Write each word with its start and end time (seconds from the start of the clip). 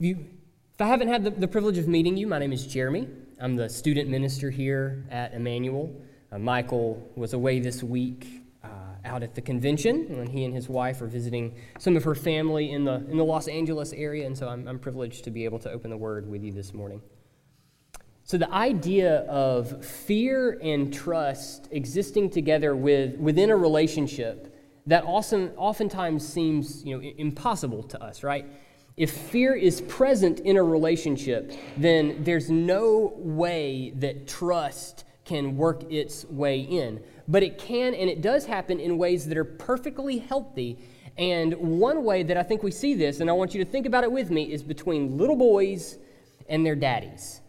You, 0.00 0.26
if 0.74 0.80
I 0.80 0.86
haven't 0.86 1.08
had 1.08 1.24
the, 1.24 1.30
the, 1.30 1.48
privilege 1.48 1.76
of 1.76 1.88
meeting 1.88 2.16
you, 2.16 2.28
my 2.28 2.38
name 2.38 2.52
is 2.52 2.64
Jeremy. 2.64 3.08
I'm 3.40 3.56
the 3.56 3.68
student 3.68 4.08
minister 4.08 4.48
here 4.48 5.04
at 5.10 5.34
Emmanuel. 5.34 5.92
Uh, 6.30 6.38
Michael 6.38 7.10
was 7.16 7.32
away 7.32 7.58
this 7.58 7.82
week 7.82 8.44
uh, 8.62 8.68
out 9.04 9.24
at 9.24 9.34
the 9.34 9.40
convention 9.40 10.16
when 10.16 10.28
he 10.28 10.44
and 10.44 10.54
his 10.54 10.68
wife 10.68 11.02
are 11.02 11.08
visiting 11.08 11.56
some 11.80 11.96
of 11.96 12.04
her 12.04 12.14
family 12.14 12.70
in 12.70 12.84
the, 12.84 13.04
in 13.10 13.16
the 13.16 13.24
Los 13.24 13.48
Angeles 13.48 13.92
area, 13.92 14.24
and 14.24 14.38
so 14.38 14.46
I'm, 14.46 14.68
I'm 14.68 14.78
privileged 14.78 15.24
to 15.24 15.32
be 15.32 15.44
able 15.44 15.58
to 15.58 15.72
open 15.72 15.90
the 15.90 15.96
word 15.96 16.30
with 16.30 16.44
you 16.44 16.52
this 16.52 16.72
morning. 16.72 17.02
So, 18.22 18.38
the 18.38 18.52
idea 18.52 19.22
of 19.22 19.84
fear 19.84 20.60
and 20.62 20.94
trust 20.94 21.66
existing 21.72 22.30
together 22.30 22.76
with, 22.76 23.16
within 23.16 23.50
a 23.50 23.56
relationship 23.56 24.54
that 24.86 25.02
often, 25.02 25.50
oftentimes 25.56 26.24
seems 26.24 26.84
you 26.84 26.96
know, 26.96 27.10
impossible 27.18 27.82
to 27.82 28.00
us, 28.00 28.22
right? 28.22 28.46
If 28.98 29.12
fear 29.12 29.54
is 29.54 29.80
present 29.82 30.40
in 30.40 30.56
a 30.56 30.62
relationship, 30.62 31.52
then 31.76 32.24
there's 32.24 32.50
no 32.50 33.12
way 33.16 33.92
that 33.96 34.26
trust 34.26 35.04
can 35.24 35.56
work 35.56 35.84
its 35.88 36.24
way 36.24 36.60
in. 36.60 37.00
But 37.28 37.44
it 37.44 37.58
can 37.58 37.94
and 37.94 38.10
it 38.10 38.22
does 38.22 38.44
happen 38.44 38.80
in 38.80 38.98
ways 38.98 39.26
that 39.26 39.38
are 39.38 39.44
perfectly 39.44 40.18
healthy. 40.18 40.78
And 41.16 41.54
one 41.54 42.02
way 42.02 42.24
that 42.24 42.36
I 42.36 42.42
think 42.42 42.64
we 42.64 42.72
see 42.72 42.94
this, 42.94 43.20
and 43.20 43.30
I 43.30 43.34
want 43.34 43.54
you 43.54 43.64
to 43.64 43.70
think 43.70 43.86
about 43.86 44.02
it 44.02 44.10
with 44.10 44.30
me, 44.30 44.52
is 44.52 44.64
between 44.64 45.16
little 45.16 45.36
boys 45.36 45.98
and 46.48 46.66
their 46.66 46.76
daddies. 46.76 47.40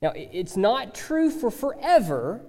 Now, 0.00 0.12
it's 0.14 0.56
not 0.56 0.94
true 0.94 1.30
for 1.30 1.50
forever, 1.50 2.42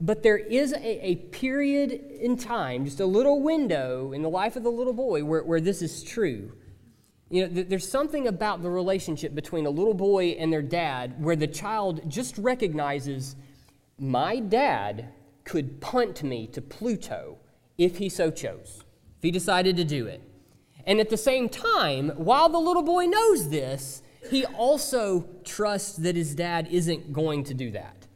but 0.00 0.22
there 0.22 0.38
is 0.38 0.72
a, 0.72 1.06
a, 1.06 1.16
period 1.16 1.90
in 1.90 2.36
time, 2.36 2.84
just 2.84 3.00
a 3.00 3.06
little 3.06 3.42
window 3.42 4.12
in 4.12 4.22
the 4.22 4.28
life 4.28 4.54
of 4.54 4.62
the 4.62 4.70
little 4.70 4.92
boy 4.92 5.24
where, 5.24 5.42
where 5.42 5.60
this 5.60 5.82
is 5.82 6.02
true. 6.04 6.52
You 7.30 7.46
know, 7.46 7.54
th- 7.54 7.68
there's 7.68 7.88
something 7.88 8.26
about 8.26 8.62
the 8.62 8.70
relationship 8.70 9.34
between 9.34 9.64
a 9.64 9.70
little 9.70 9.94
boy 9.94 10.30
and 10.38 10.52
their 10.52 10.62
dad 10.62 11.22
where 11.22 11.36
the 11.36 11.46
child 11.46 12.02
just 12.10 12.36
recognizes 12.36 13.36
my 13.98 14.40
dad 14.40 15.08
could 15.44 15.80
punt 15.80 16.22
me 16.22 16.46
to 16.48 16.60
Pluto 16.60 17.38
if 17.78 17.98
he 17.98 18.08
so 18.08 18.30
chose, 18.30 18.84
if 19.16 19.22
he 19.22 19.30
decided 19.30 19.76
to 19.76 19.84
do 19.84 20.06
it. 20.06 20.20
And 20.86 20.98
at 20.98 21.08
the 21.08 21.16
same 21.16 21.48
time, 21.48 22.10
while 22.16 22.48
the 22.48 22.58
little 22.58 22.82
boy 22.82 23.06
knows 23.06 23.48
this, 23.48 24.02
he 24.28 24.44
also 24.44 25.26
trusts 25.44 25.96
that 25.98 26.16
his 26.16 26.34
dad 26.34 26.68
isn't 26.70 27.12
going 27.12 27.44
to 27.44 27.54
do 27.54 27.70
that. 27.70 28.06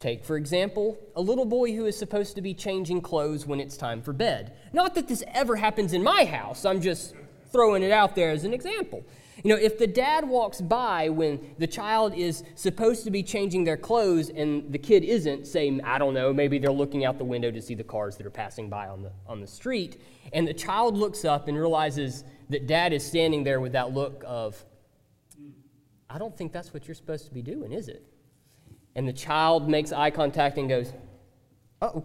Take, 0.00 0.24
for 0.24 0.36
example, 0.36 0.96
a 1.16 1.20
little 1.20 1.44
boy 1.44 1.74
who 1.74 1.84
is 1.86 1.98
supposed 1.98 2.36
to 2.36 2.42
be 2.42 2.54
changing 2.54 3.00
clothes 3.00 3.46
when 3.46 3.58
it's 3.58 3.76
time 3.76 4.00
for 4.00 4.12
bed. 4.12 4.52
Not 4.72 4.94
that 4.94 5.08
this 5.08 5.24
ever 5.34 5.56
happens 5.56 5.92
in 5.92 6.04
my 6.04 6.24
house, 6.24 6.64
I'm 6.64 6.80
just 6.80 7.14
throwing 7.50 7.82
it 7.82 7.92
out 7.92 8.14
there 8.14 8.30
as 8.30 8.44
an 8.44 8.52
example. 8.52 9.04
You 9.44 9.50
know, 9.50 9.56
if 9.56 9.78
the 9.78 9.86
dad 9.86 10.28
walks 10.28 10.60
by 10.60 11.10
when 11.10 11.54
the 11.58 11.66
child 11.66 12.12
is 12.14 12.42
supposed 12.56 13.04
to 13.04 13.10
be 13.10 13.22
changing 13.22 13.62
their 13.62 13.76
clothes 13.76 14.30
and 14.30 14.72
the 14.72 14.78
kid 14.78 15.04
isn't, 15.04 15.46
say, 15.46 15.80
I 15.84 15.98
don't 15.98 16.12
know, 16.12 16.32
maybe 16.32 16.58
they're 16.58 16.72
looking 16.72 17.04
out 17.04 17.18
the 17.18 17.24
window 17.24 17.52
to 17.52 17.62
see 17.62 17.74
the 17.74 17.84
cars 17.84 18.16
that 18.16 18.26
are 18.26 18.30
passing 18.30 18.68
by 18.68 18.88
on 18.88 19.02
the, 19.02 19.12
on 19.28 19.40
the 19.40 19.46
street, 19.46 20.02
and 20.32 20.46
the 20.46 20.54
child 20.54 20.96
looks 20.96 21.24
up 21.24 21.46
and 21.46 21.56
realizes 21.56 22.24
that 22.48 22.66
dad 22.66 22.92
is 22.92 23.06
standing 23.06 23.44
there 23.44 23.60
with 23.60 23.72
that 23.72 23.92
look 23.92 24.24
of, 24.26 24.64
I 26.10 26.18
don't 26.18 26.36
think 26.36 26.52
that's 26.52 26.74
what 26.74 26.88
you're 26.88 26.96
supposed 26.96 27.26
to 27.26 27.32
be 27.32 27.42
doing, 27.42 27.72
is 27.72 27.88
it? 27.88 28.04
And 28.96 29.06
the 29.06 29.12
child 29.12 29.68
makes 29.68 29.92
eye 29.92 30.10
contact 30.10 30.58
and 30.58 30.68
goes, 30.68 30.92
oh. 31.80 32.04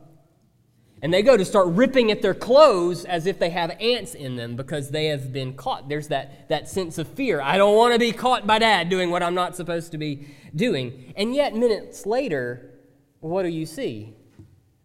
And 1.03 1.13
they 1.13 1.21
go 1.21 1.35
to 1.35 1.43
start 1.43 1.67
ripping 1.67 2.11
at 2.11 2.21
their 2.21 2.33
clothes 2.33 3.03
as 3.03 3.25
if 3.25 3.37
they 3.37 3.49
have 3.49 3.75
ants 3.81 4.15
in 4.15 4.37
them 4.37 4.55
because 4.55 4.89
they 4.89 5.07
have 5.07 5.33
been 5.33 5.53
caught. 5.53 5.89
There's 5.89 6.07
that, 6.07 6.47
that 6.47 6.69
sense 6.69 6.97
of 6.97 7.09
fear. 7.09 7.41
I 7.41 7.57
don't 7.57 7.75
want 7.75 7.91
to 7.91 7.99
be 7.99 8.13
caught 8.13 8.47
by 8.47 8.57
dad 8.57 8.87
doing 8.87 9.11
what 9.11 9.21
I'm 9.21 9.35
not 9.35 9.53
supposed 9.53 9.91
to 9.91 9.97
be 9.97 10.29
doing. 10.55 11.13
And 11.17 11.35
yet, 11.35 11.55
minutes 11.55 12.05
later, 12.05 12.79
what 13.19 13.43
do 13.43 13.49
you 13.49 13.65
see? 13.65 14.13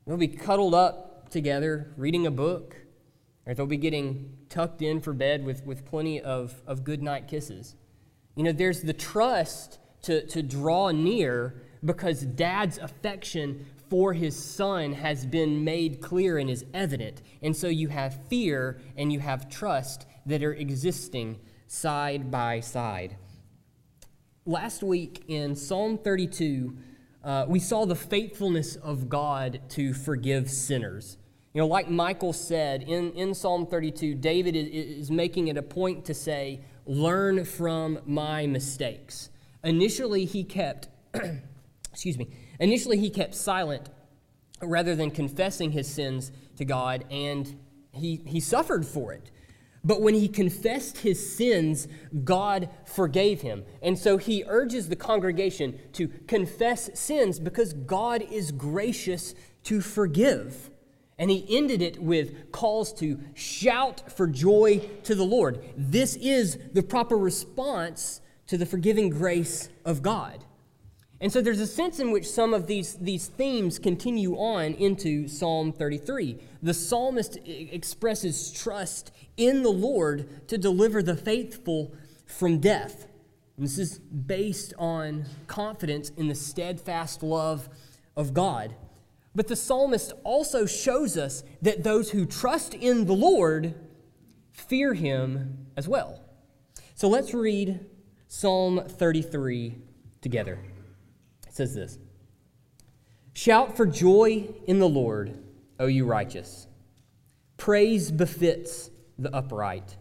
They'll 0.09 0.17
be 0.17 0.27
cuddled 0.27 0.75
up 0.75 1.31
together, 1.31 1.93
reading 1.97 2.27
a 2.27 2.33
book, 2.33 2.75
or 3.47 3.55
they'll 3.55 3.67
be 3.67 3.77
getting 3.77 4.39
tucked 4.49 4.83
in 4.83 5.01
for 5.01 5.13
bed 5.13 5.45
with, 5.45 5.65
with 5.65 5.85
plenty 5.85 6.21
of, 6.21 6.63
of 6.67 6.83
good 6.83 7.01
night 7.01 7.29
kisses. 7.29 7.77
You 8.35 8.43
know, 8.43 8.53
there's 8.53 8.83
the 8.83 8.93
trust 8.93 9.79
to, 10.03 10.27
to 10.27 10.43
draw 10.43 10.91
near 10.91 11.63
because 11.85 12.23
dad's 12.23 12.79
affection 12.79 13.67
for 13.89 14.13
his 14.13 14.37
son 14.37 14.93
has 14.93 15.25
been 15.25 15.65
made 15.65 16.01
clear 16.01 16.39
and 16.39 16.51
is 16.51 16.65
evident. 16.75 17.23
And 17.43 17.57
so 17.57 17.69
you 17.69 17.89
have 17.89 18.27
fear 18.29 18.81
and 18.97 19.13
you 19.13 19.21
have 19.21 19.49
trust 19.49 20.07
that 20.27 20.43
are 20.43 20.53
existing 20.53 21.39
side 21.67 22.31
by 22.31 22.61
side. 22.61 23.17
Last 24.45 24.83
week 24.83 25.25
in 25.29 25.55
Psalm 25.57 25.99
32, 25.99 26.77
uh, 27.25 27.45
we 27.49 27.59
saw 27.59 27.85
the 27.85 27.97
faithfulness 27.97 28.77
of 28.77 29.09
God 29.09 29.61
to 29.71 29.93
forgive 29.93 30.51
sinners. 30.51 31.19
You 31.53 31.63
know, 31.63 31.67
like 31.67 31.91
Michael 31.91 32.33
said 32.33 32.83
in, 32.83 33.13
in 33.13 33.35
Psalm 33.35 33.67
32, 33.67 34.15
David 34.15 34.55
is, 34.55 34.69
is 34.69 35.11
making 35.11 35.49
it 35.49 35.57
a 35.57 35.63
point 35.63 36.05
to 36.07 36.15
say, 36.15 36.61
Learn 36.87 37.45
from 37.45 37.99
my 38.07 38.47
mistakes. 38.47 39.29
Initially, 39.63 40.25
he 40.25 40.43
kept 40.43 40.89
excuse 41.99 42.17
me, 42.17 42.29
initially 42.59 42.99
he 42.99 43.11
kept 43.11 43.35
silent 43.35 43.89
rather 44.63 44.95
than 44.95 45.11
confessing 45.11 45.73
his 45.73 45.89
sins 45.89 46.33
to 46.57 46.65
God, 46.65 47.05
and 47.11 47.59
he, 47.93 48.21
he 48.27 48.41
suffered 48.41 48.85
for 48.85 49.13
it. 49.13 49.31
But 49.85 50.03
when 50.03 50.15
he 50.15 50.29
confessed 50.29 50.99
his 50.99 51.35
sins, 51.35 51.87
God 52.25 52.69
forgave 52.85 53.43
him. 53.43 53.65
And 53.81 53.97
so 53.97 54.17
he 54.17 54.45
urges 54.47 54.89
the 54.89 54.97
congregation 54.97 55.79
to 55.93 56.09
confess 56.27 56.91
sins 56.99 57.39
because 57.39 57.73
God 57.73 58.23
is 58.23 58.51
gracious 58.51 59.35
to 59.65 59.81
forgive. 59.81 60.71
And 61.17 61.31
he 61.31 61.47
ended 61.57 61.81
it 61.81 62.03
with 62.03 62.53
calls 62.53 62.93
to 62.95 63.21
shout 63.35 64.13
for 64.13 64.27
joy 64.27 64.81
to 65.05 65.15
the 65.15 65.25
Lord. 65.25 65.65
This 65.77 66.17
is 66.17 66.59
the 66.73 66.83
proper 66.83 67.17
response 67.17 68.21
to 68.49 68.59
the 68.59 68.67
forgiving 68.67 69.11
grace 69.11 69.69
of 69.85 70.03
God. 70.03 70.45
And 71.21 71.33
so 71.33 71.41
there's 71.41 71.61
a 71.61 71.67
sense 71.67 71.99
in 71.99 72.13
which 72.13 72.29
some 72.29 72.55
of 72.55 72.69
these, 72.69 72.95
these 72.95 73.27
themes 73.27 73.79
continue 73.79 74.35
on 74.35 74.75
into 74.75 75.27
Psalm 75.27 75.73
33. 75.73 76.39
The 76.63 76.75
psalmist 76.75 77.39
expresses 77.45 78.53
trust 78.53 79.11
in 79.37 79.63
the 79.63 79.71
Lord 79.71 80.49
to 80.49 80.57
deliver 80.57 81.03
the 81.03 81.17
faithful 81.17 81.93
from 82.25 82.61
death. 82.61 83.09
And 83.57 83.67
this 83.67 83.79
is 83.79 83.99
based 83.99 84.75
on 84.79 85.25
confidence 85.49 86.11
in 86.11 86.29
the 86.29 86.37
steadfast 86.37 87.25
love 87.25 87.69
of 88.17 88.33
God. 88.33 88.77
But 89.35 89.49
the 89.49 89.57
psalmist 89.57 90.13
also 90.23 90.67
shows 90.67 91.17
us 91.17 91.43
that 91.63 91.83
those 91.83 92.11
who 92.11 92.27
trust 92.27 92.75
in 92.75 93.07
the 93.07 93.15
Lord 93.15 93.75
fear 94.53 94.95
him 94.95 95.67
as 95.77 95.89
well. 95.89 96.23
So 96.95 97.09
let's 97.09 97.35
read 97.35 97.87
Psalm 98.29 98.85
33 98.87 99.79
together 100.21 100.59
says 101.59 101.75
this 101.75 101.99
Shout 103.35 103.77
for 103.77 103.85
joy 103.85 104.49
in 104.67 104.79
the 104.79 104.89
Lord, 104.89 105.39
O 105.79 105.87
you 105.87 106.07
righteous. 106.07 106.67
Praise 107.59 108.11
befits 108.11 108.91
the 109.19 109.35
upright. 109.35 109.97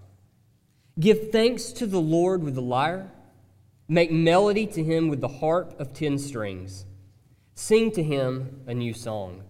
Give 1.00 1.31
thanks 1.31 1.72
to 1.73 1.85
the 1.85 2.00
Lord 2.00 2.44
with 2.44 2.56
the 2.56 2.62
lyre. 2.62 3.12
Make 3.88 4.12
melody 4.12 4.66
to 4.67 4.84
him 4.84 5.07
with 5.07 5.22
the 5.22 5.28
harp 5.28 5.79
of 5.79 5.94
ten 5.94 6.17
strings. 6.17 6.85
Sing 7.56 7.91
to 7.91 8.03
him 8.03 8.62
a 8.67 8.73
new 8.73 8.94
song. 8.94 9.44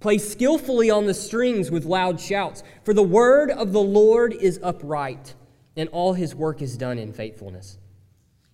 Play 0.00 0.18
skillfully 0.18 0.90
on 0.90 1.06
the 1.06 1.14
strings 1.14 1.70
with 1.70 1.84
loud 1.84 2.20
shouts, 2.20 2.62
for 2.84 2.94
the 2.94 3.02
word 3.02 3.50
of 3.50 3.72
the 3.72 3.82
Lord 3.82 4.32
is 4.32 4.58
upright, 4.62 5.34
and 5.76 5.88
all 5.90 6.14
his 6.14 6.34
work 6.34 6.62
is 6.62 6.76
done 6.76 6.98
in 6.98 7.12
faithfulness. 7.12 7.78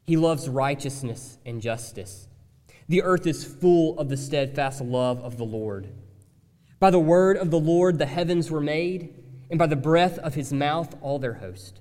He 0.05 0.17
loves 0.17 0.49
righteousness 0.49 1.39
and 1.47 1.61
justice. 1.61 2.29
The 2.89 3.03
earth 3.03 3.27
is 3.27 3.45
full 3.45 3.99
of 3.99 4.09
the 4.09 4.17
steadfast 4.17 4.81
love 4.81 5.21
of 5.21 5.37
the 5.37 5.45
Lord. 5.45 5.89
By 6.79 6.91
the 6.91 7.01
word 7.01 7.37
of 7.37 7.51
the 7.51 7.59
Lord 7.59 7.99
the 7.99 8.07
heavens 8.07 8.51
were 8.51 8.61
made, 8.61 9.15
and 9.51 9.59
by 9.59 9.67
the 9.67 9.77
breath 9.77 10.19
of 10.19 10.35
his 10.35 10.53
mouth 10.53 10.95
all 11.01 11.19
their 11.19 11.35
host. 11.35 11.81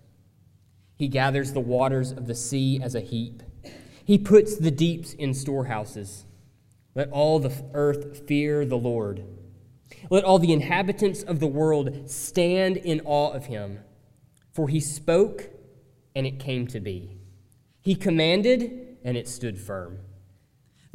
He 0.96 1.08
gathers 1.08 1.54
the 1.54 1.60
waters 1.60 2.12
of 2.12 2.28
the 2.28 2.36
sea 2.36 2.80
as 2.82 2.96
a 2.96 3.02
heap. 3.02 3.44
He 4.04 4.18
puts 4.18 4.58
the 4.58 4.72
deeps 4.72 5.14
in 5.14 5.34
storehouses. 5.34 6.26
Let 6.96 7.10
all 7.12 7.40
the 7.40 7.54
earth 7.74 8.28
fear 8.28 8.66
the 8.66 8.78
Lord. 8.78 9.26
Let 10.10 10.24
all 10.24 10.40
the 10.40 10.54
inhabitants 10.54 11.24
of 11.24 11.40
the 11.40 11.48
world 11.48 12.10
stand 12.10 12.78
in 12.78 13.02
awe 13.04 13.32
of 13.32 13.48
him. 13.48 13.80
For 14.54 14.70
he 14.70 14.80
spoke, 14.80 15.50
and 16.16 16.26
it 16.26 16.40
came 16.40 16.66
to 16.68 16.80
be. 16.80 17.18
He 17.82 17.96
commanded, 17.96 18.98
and 19.04 19.18
it 19.18 19.28
stood 19.28 19.60
firm. 19.60 20.00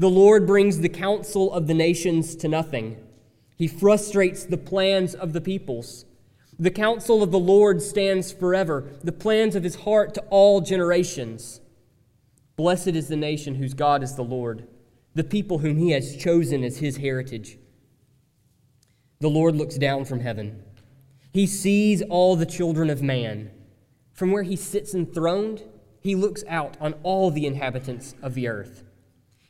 The 0.00 0.08
Lord 0.08 0.46
brings 0.46 0.78
the 0.78 0.88
counsel 0.88 1.52
of 1.52 1.66
the 1.66 1.74
nations 1.74 2.34
to 2.36 2.48
nothing. 2.48 2.96
He 3.54 3.68
frustrates 3.68 4.44
the 4.44 4.56
plans 4.56 5.14
of 5.14 5.34
the 5.34 5.42
peoples. 5.42 6.06
The 6.58 6.70
counsel 6.70 7.22
of 7.22 7.30
the 7.30 7.38
Lord 7.38 7.82
stands 7.82 8.32
forever, 8.32 8.88
the 9.04 9.12
plans 9.12 9.54
of 9.54 9.62
his 9.62 9.74
heart 9.74 10.14
to 10.14 10.22
all 10.30 10.62
generations. 10.62 11.60
Blessed 12.56 12.88
is 12.88 13.08
the 13.08 13.16
nation 13.16 13.56
whose 13.56 13.74
God 13.74 14.02
is 14.02 14.14
the 14.14 14.24
Lord, 14.24 14.66
the 15.14 15.22
people 15.22 15.58
whom 15.58 15.76
he 15.76 15.90
has 15.90 16.16
chosen 16.16 16.64
as 16.64 16.78
his 16.78 16.96
heritage. 16.96 17.58
The 19.18 19.28
Lord 19.28 19.54
looks 19.54 19.76
down 19.76 20.06
from 20.06 20.20
heaven. 20.20 20.62
He 21.30 21.46
sees 21.46 22.00
all 22.00 22.36
the 22.36 22.46
children 22.46 22.88
of 22.88 23.02
man. 23.02 23.50
From 24.14 24.32
where 24.32 24.44
he 24.44 24.56
sits 24.56 24.94
enthroned, 24.94 25.62
he 26.00 26.14
looks 26.14 26.42
out 26.48 26.78
on 26.80 26.94
all 27.02 27.30
the 27.30 27.44
inhabitants 27.44 28.14
of 28.22 28.32
the 28.32 28.48
earth. 28.48 28.84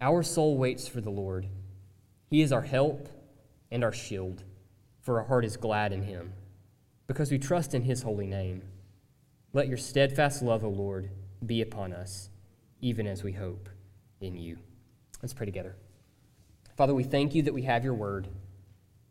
Our 0.00 0.22
soul 0.22 0.56
waits 0.58 0.86
for 0.88 1.00
the 1.00 1.10
Lord. 1.10 1.48
He 2.28 2.42
is 2.42 2.52
our 2.52 2.62
help 2.62 3.08
and 3.70 3.82
our 3.82 3.92
shield 3.92 4.42
for 5.06 5.20
our 5.20 5.26
heart 5.28 5.44
is 5.44 5.56
glad 5.56 5.92
in 5.92 6.02
him, 6.02 6.32
because 7.06 7.30
we 7.30 7.38
trust 7.38 7.74
in 7.74 7.82
his 7.82 8.02
holy 8.02 8.26
name. 8.26 8.60
Let 9.52 9.68
your 9.68 9.76
steadfast 9.76 10.42
love, 10.42 10.64
O 10.64 10.68
Lord, 10.68 11.10
be 11.46 11.62
upon 11.62 11.92
us, 11.92 12.28
even 12.80 13.06
as 13.06 13.22
we 13.22 13.30
hope 13.30 13.68
in 14.20 14.36
you. 14.36 14.58
Let's 15.22 15.32
pray 15.32 15.46
together. 15.46 15.76
Father, 16.76 16.92
we 16.92 17.04
thank 17.04 17.36
you 17.36 17.42
that 17.44 17.54
we 17.54 17.62
have 17.62 17.84
your 17.84 17.94
word, 17.94 18.26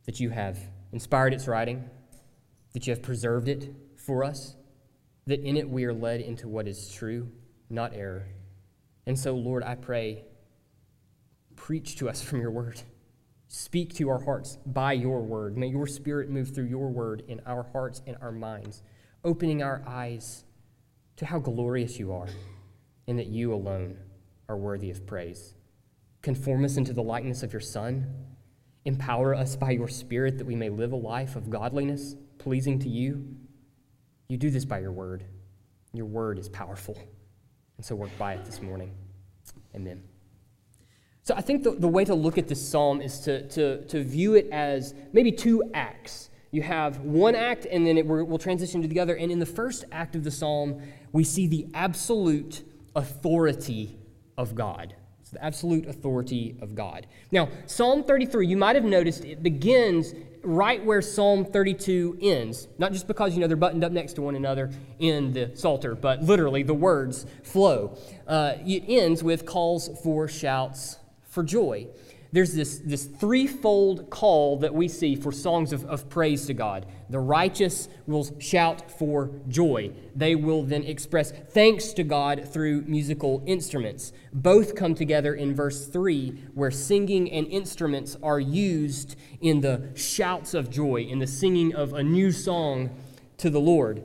that 0.06 0.20
you 0.20 0.32
have 0.32 0.60
inspired 0.92 1.34
its 1.34 1.48
writing, 1.48 1.90
that 2.74 2.86
you 2.86 2.92
have 2.92 3.02
preserved 3.02 3.48
it 3.48 3.74
for 3.96 4.26
us, 4.26 4.58
that 5.28 5.40
in 5.40 5.56
it 5.56 5.70
we 5.70 5.86
are 5.86 5.94
led 5.94 6.20
into 6.20 6.50
what 6.50 6.68
is 6.68 6.92
true, 6.92 7.32
not 7.70 7.94
error. 7.94 8.28
And 9.06 9.18
so, 9.18 9.34
Lord, 9.34 9.64
I 9.64 9.76
pray, 9.76 10.26
preach 11.56 11.96
to 11.98 12.10
us 12.10 12.22
from 12.22 12.42
your 12.42 12.52
word. 12.52 12.82
Speak 13.48 13.94
to 13.96 14.10
our 14.10 14.24
hearts 14.24 14.58
by 14.66 14.94
your 14.94 15.22
word. 15.22 15.58
May 15.58 15.68
your 15.68 15.88
spirit 15.88 16.30
move 16.30 16.54
through 16.54 16.66
your 16.66 16.90
word 16.90 17.24
in 17.28 17.42
our 17.46 17.64
hearts 17.72 18.02
and 18.08 18.18
our 18.22 18.32
minds, 18.32 18.84
opening 19.24 19.62
our 19.62 19.84
eyes 19.88 20.44
to 21.18 21.26
how 21.26 21.40
glorious 21.40 22.00
you 22.00 22.12
are 22.12 22.28
and 23.08 23.18
that 23.20 23.28
you 23.28 23.54
alone 23.54 23.98
are 24.50 24.58
worthy 24.58 24.90
of 24.90 25.06
praise. 25.06 25.54
Conform 26.22 26.66
us 26.66 26.78
into 26.78 26.94
the 26.94 27.04
likeness 27.04 27.44
of 27.44 27.54
your 27.54 27.60
Son. 27.60 28.08
Empower 28.86 29.36
us 29.36 29.56
by 29.56 29.72
your 29.72 29.88
Spirit 29.88 30.38
that 30.38 30.48
we 30.48 30.56
may 30.56 30.70
live 30.70 30.92
a 30.92 30.98
life 30.98 31.36
of 31.36 31.50
godliness, 31.50 32.16
pleasing 32.38 32.80
to 32.80 32.90
you. 32.90 33.26
You 34.28 34.38
do 34.38 34.50
this 34.50 34.66
by 34.66 34.80
your 34.80 34.92
word. 34.92 35.24
Your 35.94 36.08
word 36.08 36.40
is 36.40 36.50
powerful. 36.50 36.98
And 37.78 37.86
so 37.86 37.96
work 37.96 38.12
by 38.18 38.34
it 38.34 38.46
this 38.46 38.62
morning. 38.62 38.92
Amen. 39.76 40.15
So 41.26 41.34
I 41.36 41.42
think 41.42 41.64
the, 41.64 41.72
the 41.72 41.88
way 41.88 42.06
to 42.06 42.14
look 42.14 42.38
at 42.38 42.48
this 42.48 42.62
psalm 42.62 43.02
is 43.02 43.20
to, 43.22 43.48
to, 43.50 43.84
to 43.86 44.04
view 44.04 44.36
it 44.36 44.48
as 44.52 44.94
maybe 45.12 45.32
two 45.32 45.64
acts. 45.74 46.30
You 46.52 46.62
have 46.62 47.00
one 47.00 47.34
act, 47.34 47.66
and 47.66 47.86
then 47.86 47.98
it 47.98 48.06
will 48.06 48.38
transition 48.38 48.84
to 48.84 48.88
the 48.88 49.00
other. 49.00 49.16
And 49.16 49.32
in 49.32 49.40
the 49.40 49.46
first 49.46 49.86
act 49.92 50.16
of 50.16 50.24
the 50.24 50.30
psalm, 50.30 50.84
we 51.12 51.24
see 51.24 51.48
the 51.48 51.66
absolute 51.74 52.64
authority 52.96 53.98
of 54.38 54.54
God. 54.54 54.94
It's 55.20 55.32
the 55.32 55.44
absolute 55.44 55.88
authority 55.88 56.58
of 56.62 56.76
God. 56.76 57.08
Now, 57.32 57.50
Psalm 57.66 58.04
33, 58.04 58.46
you 58.46 58.56
might 58.56 58.76
have 58.76 58.86
noticed 58.86 59.26
it 59.26 59.42
begins 59.42 60.14
right 60.44 60.86
where 60.86 61.02
Psalm 61.02 61.44
32 61.44 62.20
ends. 62.22 62.68
Not 62.78 62.94
just 62.94 63.08
because, 63.08 63.34
you 63.34 63.42
know, 63.42 63.48
they're 63.48 63.58
buttoned 63.58 63.84
up 63.84 63.92
next 63.92 64.14
to 64.14 64.22
one 64.22 64.36
another 64.36 64.72
in 65.00 65.34
the 65.34 65.50
Psalter, 65.56 65.96
but 65.96 66.22
literally 66.22 66.62
the 66.62 66.76
words 66.76 67.26
flow. 67.42 67.98
Uh, 68.28 68.54
it 68.64 68.84
ends 68.88 69.24
with 69.24 69.48
calls 69.48 69.90
for 70.04 70.28
shouts 70.28 70.98
for 71.36 71.44
joy. 71.44 71.88
There's 72.32 72.54
this, 72.54 72.80
this 72.80 73.06
threefold 73.06 74.10
call 74.10 74.58
that 74.60 74.74
we 74.74 74.88
see 74.88 75.16
for 75.16 75.32
songs 75.32 75.72
of, 75.72 75.86
of 75.86 76.10
praise 76.10 76.48
to 76.48 76.54
God. 76.54 76.86
The 77.10 77.20
righteous 77.20 77.88
will 78.08 78.28
shout 78.40 78.90
for 78.90 79.32
joy. 79.48 79.92
They 80.16 80.36
will 80.36 80.64
then 80.64 80.84
express 80.84 81.32
thanks 81.32 81.94
to 81.94 82.04
God 82.04 82.50
through 82.52 82.82
musical 82.82 83.44
instruments. 83.46 84.12
Both 84.34 84.76
come 84.76 84.96
together 84.96 85.36
in 85.36 85.56
verse 85.56 85.88
3, 85.88 86.44
where 86.54 86.72
singing 86.72 87.32
and 87.32 87.48
instruments 87.48 88.18
are 88.24 88.40
used 88.40 89.16
in 89.40 89.62
the 89.62 89.90
shouts 89.94 90.54
of 90.54 90.70
joy, 90.70 91.02
in 91.02 91.20
the 91.20 91.28
singing 91.28 91.76
of 91.76 91.94
a 91.94 92.04
new 92.04 92.32
song 92.32 92.90
to 93.38 93.50
the 93.50 93.62
Lord. 93.62 94.04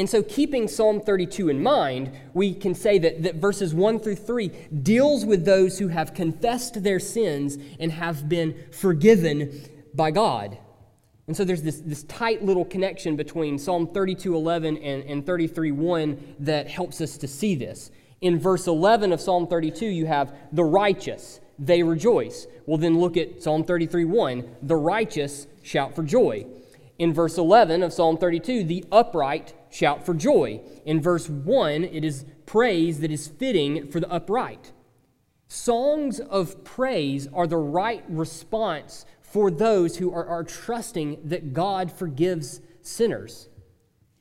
And 0.00 0.08
so, 0.08 0.22
keeping 0.22 0.66
Psalm 0.66 1.02
32 1.02 1.50
in 1.50 1.62
mind, 1.62 2.10
we 2.32 2.54
can 2.54 2.74
say 2.74 2.98
that, 3.00 3.22
that 3.22 3.34
verses 3.34 3.74
1 3.74 4.00
through 4.00 4.16
3 4.16 4.48
deals 4.82 5.26
with 5.26 5.44
those 5.44 5.78
who 5.78 5.88
have 5.88 6.14
confessed 6.14 6.82
their 6.82 6.98
sins 6.98 7.58
and 7.78 7.92
have 7.92 8.26
been 8.26 8.56
forgiven 8.72 9.60
by 9.92 10.10
God. 10.10 10.56
And 11.26 11.36
so 11.36 11.44
there's 11.44 11.60
this, 11.60 11.80
this 11.80 12.04
tight 12.04 12.42
little 12.42 12.64
connection 12.64 13.14
between 13.14 13.58
Psalm 13.58 13.88
32:11 13.88 14.80
and, 14.82 15.04
and 15.04 15.26
33:1 15.26 16.18
that 16.38 16.66
helps 16.66 17.02
us 17.02 17.18
to 17.18 17.28
see 17.28 17.54
this. 17.54 17.90
In 18.22 18.38
verse 18.38 18.66
11 18.66 19.12
of 19.12 19.20
Psalm 19.20 19.48
32, 19.48 19.84
you 19.84 20.06
have 20.06 20.32
the 20.50 20.64
righteous, 20.64 21.40
they 21.58 21.82
rejoice. 21.82 22.46
Well, 22.64 22.78
then 22.78 22.98
look 22.98 23.18
at 23.18 23.42
Psalm 23.42 23.64
33:1, 23.64 24.48
the 24.62 24.76
righteous 24.76 25.46
shout 25.62 25.94
for 25.94 26.02
joy. 26.02 26.46
In 26.98 27.12
verse 27.12 27.36
11 27.36 27.82
of 27.82 27.92
Psalm 27.92 28.16
32, 28.16 28.64
the 28.64 28.86
upright 28.90 29.52
shout 29.70 30.04
for 30.04 30.14
joy. 30.14 30.60
In 30.84 31.00
verse 31.00 31.28
1, 31.28 31.84
it 31.84 32.04
is 32.04 32.24
praise 32.46 33.00
that 33.00 33.10
is 33.10 33.28
fitting 33.28 33.88
for 33.88 34.00
the 34.00 34.10
upright. 34.10 34.72
Songs 35.48 36.20
of 36.20 36.62
praise 36.64 37.28
are 37.32 37.46
the 37.46 37.56
right 37.56 38.04
response 38.08 39.04
for 39.20 39.50
those 39.50 39.96
who 39.96 40.12
are, 40.12 40.26
are 40.26 40.44
trusting 40.44 41.18
that 41.24 41.52
God 41.52 41.90
forgives 41.90 42.60
sinners. 42.82 43.48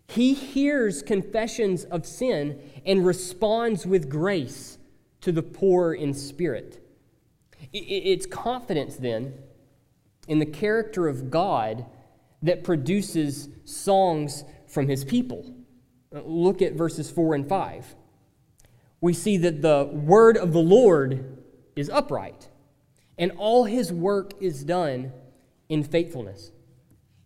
He 0.08 0.34
hears 0.34 1.04
confessions 1.04 1.84
of 1.86 2.06
sin 2.06 2.60
and 2.86 3.06
responds 3.06 3.86
with 3.86 4.10
grace 4.10 4.80
to 5.22 5.32
the 5.32 5.44
poor 5.44 5.94
in 5.94 6.14
spirit. 6.14 6.84
It's 7.72 8.26
confidence 8.26 8.96
then 8.96 9.36
in 10.28 10.40
the 10.40 10.46
character 10.46 11.08
of 11.08 11.30
God 11.30 11.86
that 12.42 12.64
produces 12.64 13.50
songs 13.66 14.44
from 14.70 14.88
his 14.88 15.04
people. 15.04 15.54
Look 16.12 16.62
at 16.62 16.74
verses 16.74 17.12
4 17.12 17.36
and 17.36 17.48
5. 17.48 17.96
We 19.02 19.14
see 19.14 19.38
that 19.38 19.62
the 19.62 19.90
word 19.92 20.38
of 20.38 20.54
the 20.54 20.60
Lord 20.60 21.38
is 21.76 21.90
upright, 21.90 22.50
and 23.18 23.32
all 23.38 23.66
his 23.66 23.92
work 23.92 24.34
is 24.42 24.64
done 24.64 25.12
in 25.70 25.84
faithfulness. 25.84 26.52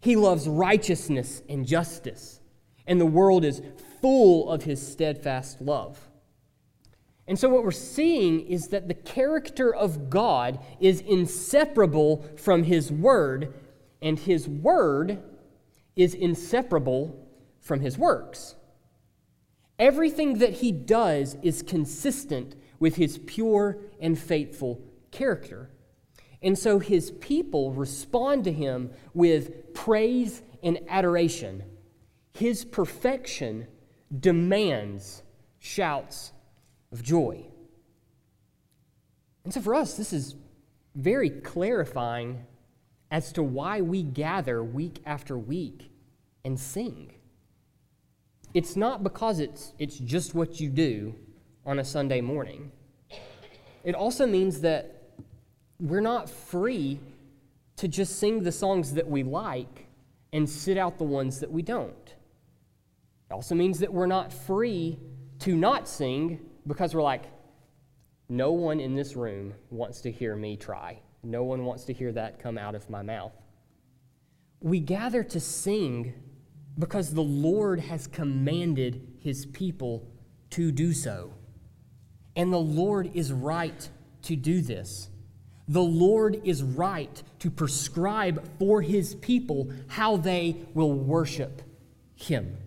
He 0.02 0.16
loves 0.16 0.48
righteousness 0.48 1.42
and 1.48 1.66
justice, 1.66 2.42
and 2.86 3.00
the 3.00 3.06
world 3.06 3.46
is 3.46 3.62
full 4.02 4.50
of 4.50 4.64
his 4.64 4.86
steadfast 4.86 5.62
love. 5.62 6.10
And 7.26 7.40
so, 7.40 7.48
what 7.48 7.64
we're 7.64 7.72
seeing 7.72 8.42
is 8.42 8.68
that 8.68 8.90
the 8.90 8.94
character 8.94 9.74
of 9.74 10.10
God 10.10 10.60
is 10.82 11.00
inseparable 11.00 12.26
from 12.36 12.64
his 12.64 12.92
word, 12.92 13.54
and 14.02 14.20
his 14.20 14.48
word 14.48 15.24
is 15.96 16.14
inseparable 16.14 17.23
from 17.64 17.80
his 17.80 17.98
works. 17.98 18.56
Everything 19.80 20.38
that 20.38 20.56
he 20.56 20.72
does 20.72 21.36
is 21.42 21.64
consistent 21.64 22.56
with 22.78 22.98
his 22.98 23.18
pure 23.26 23.80
and 24.00 24.20
faithful 24.20 24.82
character. 25.10 25.72
And 26.44 26.60
so 26.60 26.78
his 26.78 27.10
people 27.10 27.72
respond 27.72 28.44
to 28.44 28.52
him 28.52 28.92
with 29.14 29.74
praise 29.74 30.44
and 30.62 30.80
adoration. 30.90 31.64
His 32.34 32.66
perfection 32.66 33.68
demands 34.20 35.24
shouts 35.60 36.34
of 36.92 37.02
joy. 37.02 37.46
And 39.46 39.54
so 39.54 39.62
for 39.62 39.74
us, 39.74 39.96
this 39.96 40.12
is 40.12 40.36
very 40.96 41.30
clarifying 41.30 42.46
as 43.10 43.32
to 43.34 43.44
why 43.44 43.82
we 43.82 44.04
gather 44.04 44.64
week 44.64 45.00
after 45.06 45.38
week 45.38 45.92
and 46.44 46.60
sing 46.60 47.14
it's 48.54 48.76
not 48.76 49.04
because 49.04 49.40
it's, 49.40 49.74
it's 49.80 49.98
just 49.98 50.36
what 50.36 50.60
you 50.60 50.70
do 50.70 51.16
on 51.66 51.80
a 51.80 51.84
Sunday 51.84 52.22
morning. 52.22 52.72
It 53.84 53.96
also 53.96 54.26
means 54.26 54.62
that 54.62 55.12
we're 55.80 56.02
not 56.02 56.30
free 56.30 57.00
to 57.78 57.88
just 57.88 58.20
sing 58.20 58.44
the 58.44 58.52
songs 58.52 58.94
that 58.94 59.08
we 59.08 59.24
like 59.24 59.88
and 60.32 60.50
sit 60.50 60.78
out 60.78 60.98
the 60.98 61.04
ones 61.04 61.40
that 61.40 61.52
we 61.52 61.62
don't. 61.62 62.14
It 63.30 63.34
also 63.34 63.56
means 63.56 63.80
that 63.80 63.92
we're 63.92 64.06
not 64.06 64.32
free 64.32 65.00
to 65.40 65.56
not 65.56 65.88
sing 65.88 66.40
because 66.68 66.94
we're 66.96 67.02
like, 67.02 67.26
no 68.30 68.52
one 68.52 68.80
in 68.80 68.96
this 68.96 69.16
room 69.16 69.54
wants 69.70 70.02
to 70.02 70.12
hear 70.12 70.36
me 70.36 70.56
try. 70.56 71.00
No 71.24 71.44
one 71.44 71.66
wants 71.66 71.84
to 71.86 71.94
hear 71.94 72.12
that 72.14 72.40
come 72.40 72.58
out 72.58 72.76
of 72.76 72.90
my 72.90 73.02
mouth. 73.02 73.34
We 74.62 74.80
gather 74.80 75.24
to 75.24 75.40
sing 75.40 76.14
because 76.78 77.14
the 77.14 77.22
Lord 77.22 77.80
has 77.80 78.08
commanded 78.08 79.08
his 79.20 79.46
people 79.46 80.08
to 80.52 80.72
do 80.72 80.94
so. 80.94 81.34
And 82.36 82.52
the 82.52 82.58
Lord 82.58 83.12
is 83.14 83.32
right 83.32 83.90
to 84.24 84.36
do 84.36 84.62
this. 84.62 85.10
The 85.68 85.82
Lord 85.82 86.42
is 86.44 86.64
right 86.64 87.24
to 87.40 87.50
prescribe 87.50 88.44
for 88.60 88.82
his 88.82 89.16
people 89.16 89.72
how 89.88 90.18
they 90.18 90.58
will 90.74 90.94
worship 90.94 91.62
him. 92.16 92.58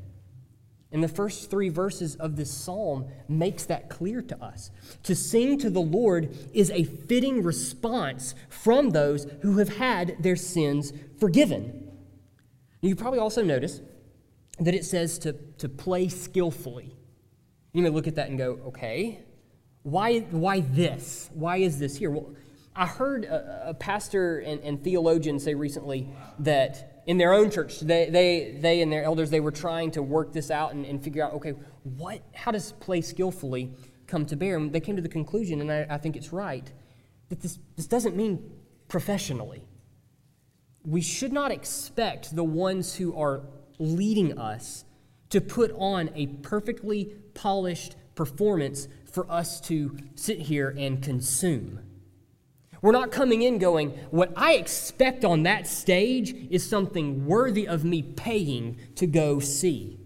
And 0.93 1.03
the 1.03 1.09
first 1.09 1.51
three 1.51 1.69
verses 1.69 2.15
of 2.17 2.37
this 2.37 2.51
psalm 2.51 3.07
makes 3.29 3.65
that 3.67 3.91
clear 3.91 4.23
to 4.23 4.43
us. 4.43 4.71
To 5.03 5.15
sing 5.15 5.59
to 5.59 5.69
the 5.69 5.81
Lord 5.81 6.35
is 6.55 6.71
a 6.71 6.85
fitting 6.85 7.43
response 7.43 8.35
from 8.49 8.91
those 8.91 9.27
who 9.43 9.59
have 9.59 9.77
had 9.77 10.17
their 10.21 10.37
sins 10.37 10.93
forgiven. 11.19 11.91
You 12.81 12.95
probably 12.95 13.19
also 13.19 13.43
notice 13.43 13.81
that 14.59 14.75
it 14.75 14.85
says 14.85 15.19
to, 15.21 15.33
to 15.59 15.69
play 15.69 16.09
skillfully. 16.09 16.97
You 17.73 17.83
may 17.83 17.91
look 17.91 18.07
at 18.07 18.15
that 18.15 18.29
and 18.29 18.39
go, 18.39 18.59
okay, 18.69 19.21
why, 19.83 20.21
why 20.21 20.61
this? 20.61 21.31
Why 21.35 21.59
is 21.59 21.79
this 21.79 21.97
here? 21.97 22.11
Well, 22.11 22.35
I 22.75 22.87
heard 22.87 23.25
a, 23.25 23.71
a 23.71 23.75
pastor 23.75 24.39
and, 24.41 24.61
and 24.63 24.83
theologian 24.83 25.39
say 25.39 25.55
recently 25.55 26.09
that 26.41 27.03
in 27.07 27.19
their 27.19 27.33
own 27.33 27.51
church, 27.51 27.81
they, 27.81 28.11
they, 28.11 28.59
they 28.61 28.83
and 28.83 28.93
their 28.93 29.05
elders, 29.05 29.31
they 29.31 29.41
were 29.41 29.53
trying 29.53 29.91
to 29.93 30.03
work 30.03 30.33
this 30.33 30.51
out 30.51 30.73
and, 30.73 30.85
and 30.85 31.03
figure 31.03 31.25
out, 31.25 31.35
okay, 31.35 31.53
what, 31.97 32.21
how 32.35 32.51
does 32.51 32.73
play 32.73 33.01
skillfully 33.01 33.73
come 34.07 34.27
to 34.27 34.37
bear? 34.37 34.57
And 34.57 34.73
they 34.73 34.81
came 34.81 34.97
to 34.97 35.03
the 35.03 35.09
conclusion, 35.09 35.61
and 35.61 35.71
I, 35.71 35.87
I 35.89 35.99
think 35.99 36.17
it's 36.17 36.33
right, 36.33 36.71
that 37.29 37.41
this, 37.41 37.59
this 37.77 37.87
doesn't 37.87 38.17
mean 38.17 38.51
professionally. 38.89 39.65
We 40.85 41.01
should 41.01 41.33
not 41.33 41.53
expect 41.53 42.35
the 42.35 42.45
ones 42.45 42.95
who 42.95 43.17
are 43.17 43.43
leading 43.79 44.39
us 44.39 44.85
to 45.31 45.41
put 45.41 45.73
on 45.77 46.11
a 46.15 46.27
perfectly 46.27 47.17
polished 47.35 47.97
performance 48.15 48.89
for 49.11 49.31
us 49.31 49.61
to 49.63 49.97
sit 50.15 50.41
here 50.41 50.75
and 50.77 51.03
consume. 51.03 51.81
We're 52.83 52.93
not 52.93 53.11
coming 53.11 53.43
in 53.43 53.59
going, 53.59 53.91
what 54.11 54.33
I 54.37 54.55
expect 54.55 55.25
on 55.25 55.43
that 55.45 55.67
stage 55.67 56.35
is 56.51 56.69
something 56.69 57.27
worthy 57.27 57.67
of 57.67 57.85
me 57.85 58.03
paying 58.03 58.79
to 58.97 59.07
go 59.07 59.41
see. 59.41 59.99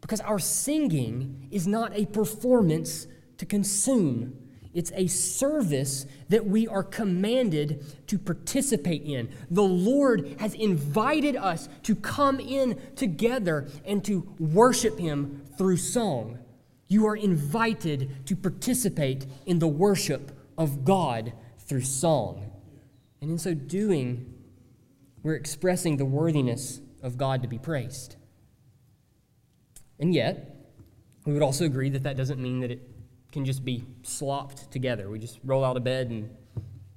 Because 0.00 0.20
our 0.20 0.38
singing 0.38 1.48
is 1.50 1.66
not 1.66 1.96
a 1.96 2.06
performance 2.06 3.06
to 3.38 3.46
consume. 3.46 4.36
It's 4.78 4.92
a 4.94 5.08
service 5.08 6.06
that 6.28 6.46
we 6.46 6.68
are 6.68 6.84
commanded 6.84 7.84
to 8.06 8.16
participate 8.16 9.02
in. 9.02 9.28
The 9.50 9.60
Lord 9.60 10.36
has 10.38 10.54
invited 10.54 11.34
us 11.34 11.68
to 11.82 11.96
come 11.96 12.38
in 12.38 12.80
together 12.94 13.66
and 13.84 14.04
to 14.04 14.32
worship 14.38 14.96
Him 14.96 15.42
through 15.58 15.78
song. 15.78 16.38
You 16.86 17.08
are 17.08 17.16
invited 17.16 18.24
to 18.26 18.36
participate 18.36 19.26
in 19.46 19.58
the 19.58 19.66
worship 19.66 20.30
of 20.56 20.84
God 20.84 21.32
through 21.58 21.82
song. 21.82 22.48
And 23.20 23.32
in 23.32 23.38
so 23.38 23.54
doing, 23.54 24.32
we're 25.24 25.34
expressing 25.34 25.96
the 25.96 26.04
worthiness 26.04 26.80
of 27.02 27.18
God 27.18 27.42
to 27.42 27.48
be 27.48 27.58
praised. 27.58 28.14
And 29.98 30.14
yet, 30.14 30.54
we 31.26 31.32
would 31.32 31.42
also 31.42 31.64
agree 31.64 31.90
that 31.90 32.04
that 32.04 32.16
doesn't 32.16 32.40
mean 32.40 32.60
that 32.60 32.70
it 32.70 32.87
can 33.32 33.44
just 33.44 33.64
be 33.64 33.84
slopped 34.02 34.70
together. 34.70 35.10
We 35.10 35.18
just 35.18 35.38
roll 35.44 35.64
out 35.64 35.76
of 35.76 35.84
bed 35.84 36.10
and 36.10 36.30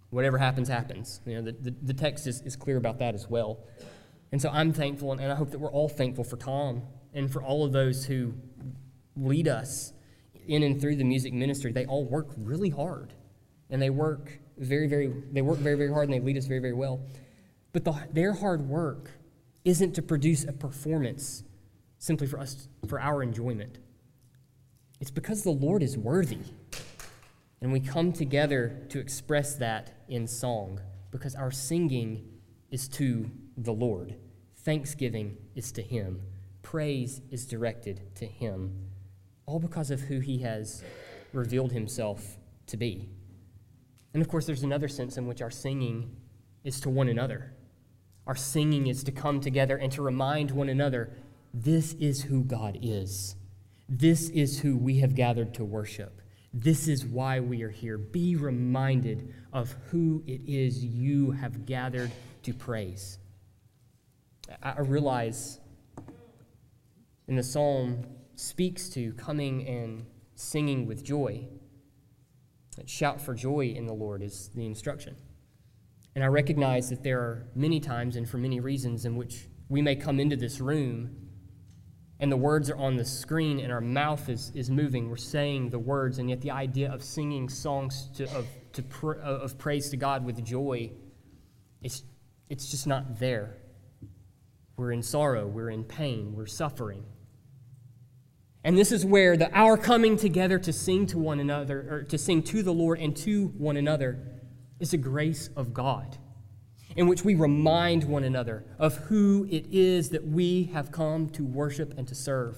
whatever 0.10 0.38
happens, 0.38 0.68
happens. 0.68 1.22
You 1.26 1.36
know, 1.36 1.42
the, 1.42 1.52
the, 1.52 1.76
the 1.82 1.94
text 1.94 2.28
is, 2.28 2.42
is 2.42 2.56
clear 2.56 2.78
about 2.78 3.00
that 3.00 3.16
as 3.16 3.30
well. 3.30 3.60
And 4.32 4.42
so 4.42 4.50
I'm 4.50 4.72
thankful, 4.72 5.12
and, 5.12 5.20
and 5.20 5.32
I 5.32 5.36
hope 5.36 5.52
that 5.52 5.60
we're 5.60 5.72
all 5.72 5.90
thankful 5.90 6.24
for 6.24 6.38
Tom 6.38 6.84
and 7.14 7.32
for 7.32 7.44
all 7.44 7.66
of 7.66 7.74
those 7.74 8.06
who 8.06 8.34
lead 9.18 9.48
us 9.48 9.94
in 10.48 10.64
and 10.64 10.80
through 10.80 10.96
the 10.96 11.04
music 11.04 11.34
ministry. 11.34 11.72
They 11.72 11.86
all 11.86 12.06
work 12.06 12.28
really 12.38 12.70
hard, 12.70 13.14
and 13.70 13.82
they 13.82 13.90
work 13.90 14.40
very, 14.58 14.88
very, 14.88 15.14
they 15.32 15.42
work 15.42 15.58
very, 15.60 15.76
very 15.76 15.92
hard 15.92 16.10
and 16.10 16.14
they 16.14 16.26
lead 16.26 16.38
us 16.38 16.46
very, 16.46 16.60
very 16.60 16.74
well. 16.74 17.02
But 17.74 17.84
the, 17.84 17.94
their 18.12 18.34
hard 18.34 18.68
work 18.68 19.12
isn't 19.66 19.94
to 19.94 20.02
produce 20.02 20.44
a 20.44 20.52
performance 20.52 21.44
simply 21.98 22.28
for 22.28 22.40
us, 22.40 22.68
for 22.88 23.00
our 23.00 23.24
enjoyment. 23.24 23.80
It's 25.02 25.12
because 25.12 25.42
the 25.42 25.50
Lord 25.50 25.82
is 25.82 25.98
worthy. 25.98 26.38
And 27.60 27.74
we 27.74 27.80
come 27.80 28.14
together 28.14 28.86
to 28.90 29.00
express 29.00 29.56
that 29.56 30.06
in 30.08 30.28
song 30.28 30.80
because 31.10 31.34
our 31.36 31.52
singing 31.52 32.30
is 32.70 32.88
to 32.90 33.30
the 33.58 33.74
Lord. 33.74 34.16
Thanksgiving 34.58 35.38
is 35.56 35.72
to 35.74 35.82
Him. 35.82 36.22
Praise 36.62 37.22
is 37.32 37.48
directed 37.48 38.16
to 38.16 38.28
Him. 38.28 38.90
All 39.48 39.60
because 39.60 39.90
of 39.90 40.02
who 40.02 40.20
He 40.20 40.38
has 40.40 40.84
revealed 41.34 41.72
Himself 41.72 42.38
to 42.68 42.78
be. 42.78 43.10
And 44.14 44.22
of 44.22 44.30
course, 44.30 44.46
there's 44.46 44.64
another 44.64 44.88
sense 44.88 45.18
in 45.18 45.26
which 45.26 45.42
our 45.42 45.52
singing 45.52 46.16
is 46.64 46.80
to 46.82 46.90
one 46.90 47.10
another. 47.10 47.54
Our 48.28 48.36
singing 48.36 48.86
is 48.86 49.04
to 49.06 49.12
come 49.12 49.42
together 49.42 49.78
and 49.78 49.92
to 49.94 50.04
remind 50.04 50.52
one 50.52 50.70
another 50.70 51.12
this 51.54 51.94
is 51.94 52.24
who 52.24 52.44
God 52.44 52.78
is. 52.82 53.36
This 53.94 54.30
is 54.30 54.58
who 54.58 54.78
we 54.78 55.00
have 55.00 55.16
gathered 55.16 55.54
to 55.56 55.66
worship. 55.66 56.22
This 56.54 56.88
is 56.88 57.06
why 57.06 57.42
we 57.42 57.62
are 57.64 57.70
here. 57.70 57.98
Be 57.98 58.38
reminded 58.38 59.34
of 59.52 59.76
who 59.90 60.24
it 60.26 60.40
is 60.48 60.82
you 60.82 61.32
have 61.32 61.66
gathered 61.66 62.10
to 62.44 62.54
praise. 62.54 63.20
I 64.64 64.80
realize 64.80 65.60
in 67.28 67.36
the 67.36 67.44
psalm 67.44 68.06
speaks 68.36 68.88
to 68.92 69.12
coming 69.16 69.68
and 69.68 70.06
singing 70.36 70.86
with 70.86 71.04
joy. 71.04 71.50
Shout 72.86 73.20
for 73.20 73.34
joy 73.34 73.74
in 73.76 73.88
the 73.88 73.94
Lord 73.94 74.24
is 74.24 74.52
the 74.56 74.66
instruction. 74.66 75.18
And 76.16 76.24
I 76.24 76.28
recognize 76.28 76.90
that 76.92 77.04
there 77.04 77.20
are 77.20 77.46
many 77.56 77.82
times 77.82 78.16
and 78.16 78.28
for 78.28 78.38
many 78.38 78.62
reasons 78.62 79.04
in 79.04 79.18
which 79.18 79.50
we 79.68 79.82
may 79.82 79.98
come 79.98 80.18
into 80.18 80.38
this 80.38 80.62
room 80.62 81.31
and 82.22 82.32
the 82.32 82.38
words 82.38 82.70
are 82.70 82.78
on 82.78 82.96
the 82.96 83.04
screen 83.04 83.60
and 83.60 83.72
our 83.74 83.82
mouth 83.82 84.30
is, 84.30 84.52
is 84.54 84.70
moving. 84.70 85.10
We're 85.10 85.18
saying 85.18 85.72
the 85.72 85.80
words, 85.80 86.20
and 86.20 86.30
yet 86.30 86.40
the 86.40 86.52
idea 86.52 86.92
of 86.92 87.04
singing 87.04 87.50
songs 87.50 88.10
to, 88.16 88.26
of, 88.36 88.46
to 88.74 88.84
pr- 88.84 89.20
uh, 89.20 89.40
of 89.40 89.58
praise 89.58 89.90
to 89.90 89.98
God 89.98 90.24
with 90.24 90.42
joy, 90.46 90.92
it's, 91.82 92.04
it's 92.48 92.70
just 92.70 92.86
not 92.86 93.20
there. 93.20 93.58
We're 94.78 94.92
in 94.92 95.02
sorrow, 95.02 95.48
we're 95.48 95.72
in 95.72 95.84
pain, 95.84 96.34
we're 96.36 96.46
suffering. 96.46 97.04
And 98.64 98.78
this 98.78 98.92
is 98.92 99.04
where 99.04 99.36
the 99.36 99.52
our 99.58 99.76
coming 99.76 100.16
together 100.16 100.60
to 100.60 100.72
sing 100.72 101.08
to 101.08 101.18
one 101.18 101.40
another, 101.40 101.88
or 101.90 102.04
to 102.04 102.20
sing 102.20 102.44
to 102.44 102.62
the 102.62 102.72
Lord 102.72 103.00
and 103.00 103.16
to 103.18 103.48
one 103.58 103.78
another, 103.78 104.20
is 104.80 104.94
a 104.94 104.98
grace 104.98 105.50
of 105.56 105.74
God, 105.74 106.20
in 106.96 107.08
which 107.08 107.24
we 107.24 107.36
remind 107.36 108.04
one 108.04 108.24
another 108.24 108.64
of 108.78 108.98
who 108.98 109.48
it 109.50 109.66
is 109.72 110.10
that 110.10 110.28
we 110.28 110.66
have 110.74 110.92
come 110.92 111.30
to 111.30 111.46
worship 111.46 111.98
and 111.98 112.08
to 112.08 112.16
serve, 112.16 112.58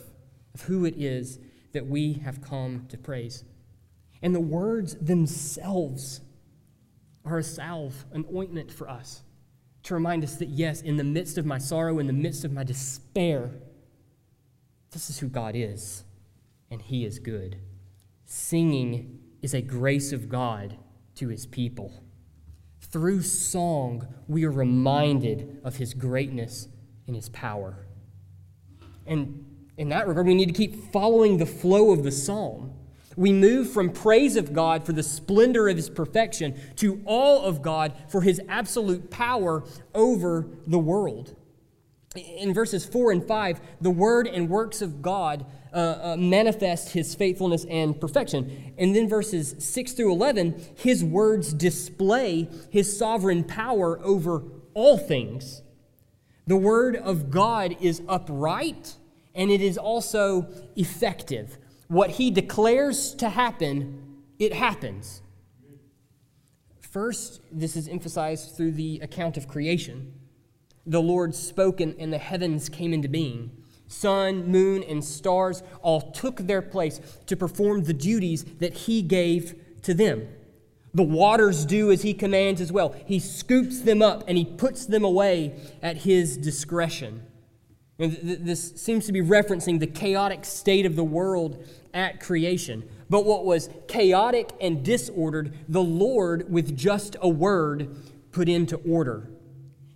of 0.53 0.61
who 0.61 0.85
it 0.85 0.95
is 0.97 1.39
that 1.71 1.85
we 1.87 2.13
have 2.13 2.41
come 2.41 2.85
to 2.89 2.97
praise. 2.97 3.43
And 4.21 4.33
the 4.33 4.39
words 4.39 4.95
themselves 4.95 6.21
are 7.25 7.39
a 7.39 7.43
salve, 7.43 8.05
an 8.11 8.25
ointment 8.33 8.71
for 8.71 8.89
us 8.89 9.23
to 9.83 9.93
remind 9.93 10.23
us 10.23 10.35
that, 10.37 10.49
yes, 10.49 10.81
in 10.81 10.97
the 10.97 11.03
midst 11.03 11.37
of 11.37 11.45
my 11.45 11.57
sorrow, 11.57 11.99
in 11.99 12.07
the 12.07 12.13
midst 12.13 12.45
of 12.45 12.53
my 12.53 12.63
despair, 12.63 13.51
this 14.91 15.09
is 15.09 15.19
who 15.19 15.27
God 15.27 15.55
is, 15.55 16.03
and 16.71 16.81
He 16.81 17.05
is 17.05 17.19
good. 17.19 17.57
Singing 18.25 19.19
is 19.41 19.53
a 19.53 19.61
grace 19.61 20.13
of 20.13 20.29
God 20.29 20.77
to 21.15 21.27
His 21.27 21.45
people. 21.45 21.91
Through 22.93 23.23
song, 23.23 24.07
we 24.27 24.45
are 24.45 24.51
reminded 24.51 25.59
of 25.63 25.77
His 25.77 25.95
greatness 25.95 26.67
and 27.07 27.15
His 27.15 27.27
power. 27.29 27.87
And 29.07 29.43
in 29.77 29.89
that 29.89 30.07
regard, 30.07 30.27
we 30.27 30.35
need 30.35 30.45
to 30.45 30.53
keep 30.53 30.91
following 30.91 31.37
the 31.37 31.47
flow 31.47 31.89
of 31.91 32.03
the 32.03 32.11
psalm. 32.11 32.75
We 33.15 33.33
move 33.33 33.71
from 33.71 33.89
praise 33.89 34.35
of 34.35 34.53
God 34.53 34.85
for 34.85 34.93
the 34.93 35.01
splendor 35.01 35.69
of 35.69 35.75
his 35.75 35.89
perfection 35.89 36.55
to 36.75 37.01
awe 37.05 37.43
of 37.43 37.63
God 37.63 37.93
for 38.09 38.21
his 38.21 38.39
absolute 38.47 39.09
power 39.09 39.63
over 39.95 40.47
the 40.67 40.77
world 40.77 41.35
in 42.15 42.53
verses 42.53 42.85
4 42.85 43.11
and 43.11 43.27
5, 43.27 43.59
the 43.81 43.89
word 43.89 44.27
and 44.27 44.49
works 44.49 44.81
of 44.81 45.01
God 45.01 45.45
uh, 45.73 45.99
uh, 46.01 46.15
manifest 46.17 46.89
his 46.89 47.15
faithfulness 47.15 47.65
and 47.69 47.99
perfection. 47.99 48.73
And 48.77 48.95
then 48.95 49.09
verses 49.09 49.55
6 49.59 49.93
through 49.93 50.11
11, 50.11 50.61
his 50.75 51.03
words 51.03 51.53
display 51.53 52.47
his 52.69 52.97
sovereign 52.97 53.43
power 53.43 53.99
over 54.03 54.43
all 54.73 54.97
things. 54.97 55.61
The 56.45 56.57
Word 56.57 56.95
of 56.95 57.31
God 57.31 57.77
is 57.79 58.01
upright 58.07 58.97
and 59.33 59.49
it 59.49 59.61
is 59.61 59.77
also 59.77 60.47
effective. 60.75 61.57
What 61.87 62.11
He 62.11 62.31
declares 62.31 63.13
to 63.15 63.29
happen, 63.29 64.21
it 64.39 64.53
happens. 64.53 65.21
First, 66.79 67.41
this 67.51 67.75
is 67.75 67.87
emphasized 67.87 68.55
through 68.55 68.73
the 68.73 68.99
account 69.01 69.37
of 69.37 69.47
creation. 69.47 70.13
The 70.85 71.01
Lord 71.01 71.33
spoke, 71.33 71.79
and 71.79 72.13
the 72.13 72.17
heavens 72.17 72.69
came 72.69 72.93
into 72.93 73.07
being. 73.07 73.51
Sun, 73.87 74.47
moon, 74.47 74.83
and 74.83 75.03
stars 75.03 75.63
all 75.81 76.11
took 76.11 76.37
their 76.37 76.61
place 76.61 76.99
to 77.27 77.37
perform 77.37 77.83
the 77.83 77.93
duties 77.93 78.43
that 78.59 78.73
He 78.73 79.01
gave 79.01 79.55
to 79.83 79.93
them. 79.93 80.27
The 80.93 81.03
waters 81.03 81.65
do 81.65 81.91
as 81.91 82.01
He 82.01 82.13
commands 82.13 82.61
as 82.61 82.71
well. 82.71 82.95
He 83.05 83.19
scoops 83.19 83.81
them 83.81 84.01
up 84.01 84.23
and 84.27 84.37
He 84.37 84.45
puts 84.45 84.85
them 84.85 85.03
away 85.03 85.55
at 85.81 85.97
His 85.97 86.37
discretion. 86.37 87.23
And 87.99 88.19
th- 88.19 88.39
this 88.41 88.73
seems 88.75 89.05
to 89.05 89.11
be 89.11 89.21
referencing 89.21 89.79
the 89.79 89.87
chaotic 89.87 90.45
state 90.45 90.85
of 90.85 90.95
the 90.95 91.03
world 91.03 91.63
at 91.93 92.19
creation. 92.19 92.83
But 93.09 93.25
what 93.25 93.45
was 93.45 93.69
chaotic 93.87 94.51
and 94.59 94.83
disordered, 94.83 95.53
the 95.69 95.83
Lord, 95.83 96.51
with 96.51 96.75
just 96.75 97.15
a 97.21 97.29
word, 97.29 97.95
put 98.31 98.49
into 98.49 98.77
order. 98.77 99.29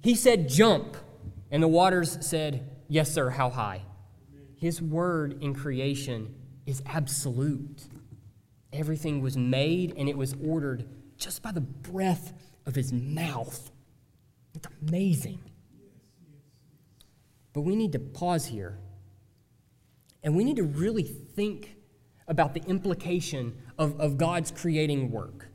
He 0.03 0.15
said, 0.15 0.49
Jump. 0.49 0.95
And 1.49 1.63
the 1.63 1.67
waters 1.67 2.17
said, 2.21 2.69
Yes, 2.87 3.11
sir, 3.11 3.29
how 3.29 3.49
high? 3.49 3.81
His 4.55 4.81
word 4.81 5.41
in 5.41 5.53
creation 5.53 6.33
is 6.65 6.81
absolute. 6.85 7.83
Everything 8.73 9.21
was 9.21 9.37
made 9.37 9.93
and 9.97 10.07
it 10.07 10.17
was 10.17 10.35
ordered 10.43 10.87
just 11.17 11.41
by 11.41 11.51
the 11.51 11.61
breath 11.61 12.33
of 12.65 12.75
his 12.75 12.93
mouth. 12.93 13.71
It's 14.55 14.67
amazing. 14.87 15.39
But 17.53 17.61
we 17.61 17.75
need 17.75 17.91
to 17.93 17.99
pause 17.99 18.45
here 18.45 18.79
and 20.23 20.35
we 20.35 20.43
need 20.43 20.57
to 20.57 20.63
really 20.63 21.03
think 21.03 21.75
about 22.27 22.53
the 22.53 22.61
implication 22.63 23.55
of, 23.77 23.99
of 23.99 24.17
God's 24.17 24.51
creating 24.51 25.11
work. 25.11 25.47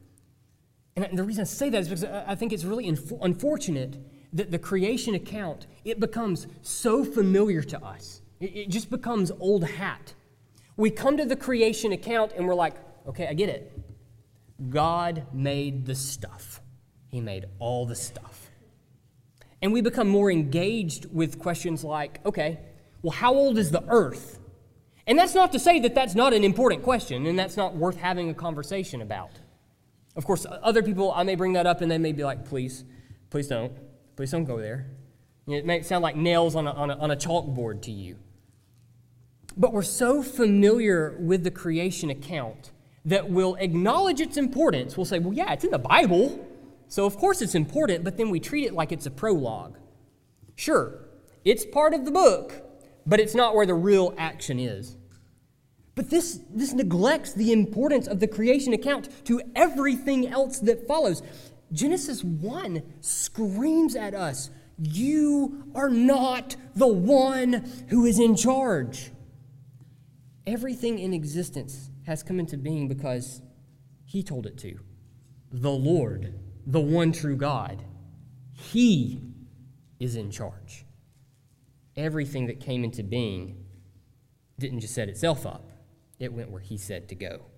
And 0.97 1.19
the 1.19 1.25
reason 1.25 1.43
I 1.43 1.45
say 1.45 1.71
that 1.71 1.79
is 1.79 1.89
because 1.89 2.05
I 2.05 2.35
think 2.35 2.53
it's 2.53 2.65
really 2.65 2.89
unfortunate 3.21 3.99
that 4.33 4.51
the 4.51 4.59
creation 4.59 5.15
account, 5.15 5.67
it 5.85 6.01
becomes 6.01 6.47
so 6.63 7.05
familiar 7.05 7.63
to 7.63 7.85
us. 7.85 8.23
It, 8.41 8.57
it 8.57 8.69
just 8.69 8.91
becomes 8.91 9.31
old 9.41 9.65
hat. 9.65 10.15
We 10.77 10.91
come 10.91 11.17
to 11.19 11.25
the 11.25 11.37
creation 11.37 11.93
account 11.93 12.33
and 12.37 12.47
we're 12.47 12.55
like, 12.55 12.75
okay, 13.07 13.27
I 13.27 13.35
get 13.35 13.49
it. 13.49 13.79
God 14.71 15.27
made 15.33 15.87
the 15.87 15.95
stuff. 15.95 16.61
He 17.09 17.21
made 17.21 17.47
all 17.59 17.85
the 17.85 17.95
stuff. 17.95 18.51
And 19.61 19.73
we 19.73 19.81
become 19.81 20.09
more 20.09 20.31
engaged 20.31 21.07
with 21.13 21.39
questions 21.39 21.85
like, 21.85 22.25
okay, 22.27 22.59
well, 23.03 23.13
how 23.13 23.35
old 23.35 23.59
is 23.59 23.71
the 23.71 23.85
earth? 23.89 24.39
And 25.07 25.19
that's 25.19 25.35
not 25.35 25.53
to 25.53 25.59
say 25.59 25.81
that 25.81 25.95
that's 25.95 26.15
not 26.15 26.33
an 26.33 26.45
important 26.45 26.83
question 26.83 27.27
and 27.27 27.39
that's 27.39 27.57
not 27.57 27.75
worth 27.75 27.97
having 27.97 28.31
a 28.31 28.35
conversation 28.35 29.03
about. 29.03 29.31
Of 30.17 30.25
course, 30.25 30.47
other 30.49 30.83
people, 30.83 31.13
I 31.13 31.23
may 31.23 31.35
bring 31.35 31.55
that 31.55 31.67
up 31.67 31.81
and 31.81 31.91
they 31.91 31.99
may 31.99 32.13
be 32.13 32.25
like, 32.25 32.45
please, 32.45 32.85
please 33.31 33.49
don't. 33.49 33.73
Please 34.17 34.31
don't 34.31 34.45
go 34.45 34.59
there. 34.59 34.87
It 35.47 35.67
may 35.67 35.83
sound 35.83 36.03
like 36.03 36.17
nails 36.17 36.55
on 36.55 36.67
a, 36.67 36.71
on 36.73 36.91
a, 36.91 36.97
on 36.97 37.11
a 37.11 37.17
chalkboard 37.17 37.83
to 37.83 37.91
you. 37.91 38.17
But 39.57 39.73
we're 39.73 39.83
so 39.83 40.23
familiar 40.23 41.17
with 41.21 41.45
the 41.45 41.51
creation 41.51 42.11
account 42.11 42.71
that 43.05 43.29
we'll 43.29 43.57
acknowledge 43.57 44.21
its 44.21 44.37
importance. 44.37 44.97
We'll 44.97 45.07
say, 45.07 45.19
well, 45.19 45.33
yeah, 45.33 45.53
it's 45.53 45.65
in 45.65 45.71
the 45.71 45.79
Bible, 45.79 46.47
so 46.89 47.05
of 47.05 47.17
course 47.17 47.43
it's 47.43 47.55
important, 47.55 48.05
but 48.05 48.17
then 48.17 48.31
we 48.31 48.39
treat 48.39 48.65
it 48.65 48.75
like 48.75 48.93
it's 48.93 49.07
a 49.07 49.11
prologue. 49.11 49.79
Sure, 50.55 51.01
it's 51.45 51.65
part 51.65 51.95
of 51.95 52.05
the 52.05 52.11
book, 52.11 52.63
but 53.05 53.19
it's 53.19 53.35
not 53.35 53.55
where 53.55 53.67
the 53.67 53.75
real 53.75 54.15
action 54.17 54.61
is. 54.61 54.97
But 55.95 56.09
this, 56.09 56.41
this 56.51 56.73
neglects 56.73 57.33
the 57.35 57.53
importance 57.53 58.07
of 58.07 58.21
the 58.21 58.29
creation 58.29 58.73
account 58.73 59.09
to 59.27 59.43
everything 59.55 60.27
else 60.29 60.59
that 60.61 60.87
follows. 60.87 61.23
Genesis 61.73 62.23
1 62.23 62.83
screams 63.01 63.97
at 63.97 64.15
us 64.15 64.51
You 64.79 65.65
are 65.75 65.89
not 65.89 66.57
the 66.75 66.89
one 66.89 67.71
who 67.89 68.05
is 68.05 68.19
in 68.19 68.37
charge. 68.37 69.11
Everything 70.47 70.99
in 70.99 71.15
existence 71.15 71.91
has 72.07 72.23
come 72.23 72.39
into 72.39 72.57
being 72.57 72.89
because 72.89 73.43
He 74.05 74.23
told 74.23 74.47
it 74.47 74.59
to. 74.59 74.79
The 75.51 75.71
Lord, 75.71 76.39
the 76.67 76.81
one 76.81 77.13
true 77.13 77.37
God, 77.37 77.85
He 78.53 79.23
is 79.99 80.17
in 80.17 80.31
charge. 80.31 80.85
Everything 81.97 82.47
that 82.47 82.61
came 82.61 82.85
into 82.85 83.03
being 83.03 83.65
didn't 84.59 84.81
just 84.81 84.95
set 84.95 85.09
itself 85.09 85.47
up, 85.47 85.71
it 86.19 86.33
went 86.33 86.51
where 86.51 86.61
He 86.61 86.77
said 86.77 87.09
to 87.09 87.15
go. 87.15 87.52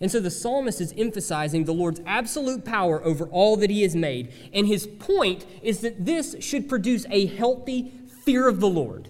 And 0.00 0.10
so 0.10 0.18
the 0.18 0.30
psalmist 0.30 0.80
is 0.80 0.94
emphasizing 0.96 1.64
the 1.64 1.74
Lord's 1.74 2.00
absolute 2.06 2.64
power 2.64 3.04
over 3.04 3.26
all 3.26 3.56
that 3.58 3.68
he 3.68 3.82
has 3.82 3.94
made. 3.94 4.32
And 4.52 4.66
his 4.66 4.86
point 4.86 5.44
is 5.62 5.80
that 5.80 6.06
this 6.06 6.36
should 6.40 6.68
produce 6.68 7.04
a 7.10 7.26
healthy 7.26 7.92
fear 8.24 8.48
of 8.48 8.60
the 8.60 8.68
Lord. 8.68 9.08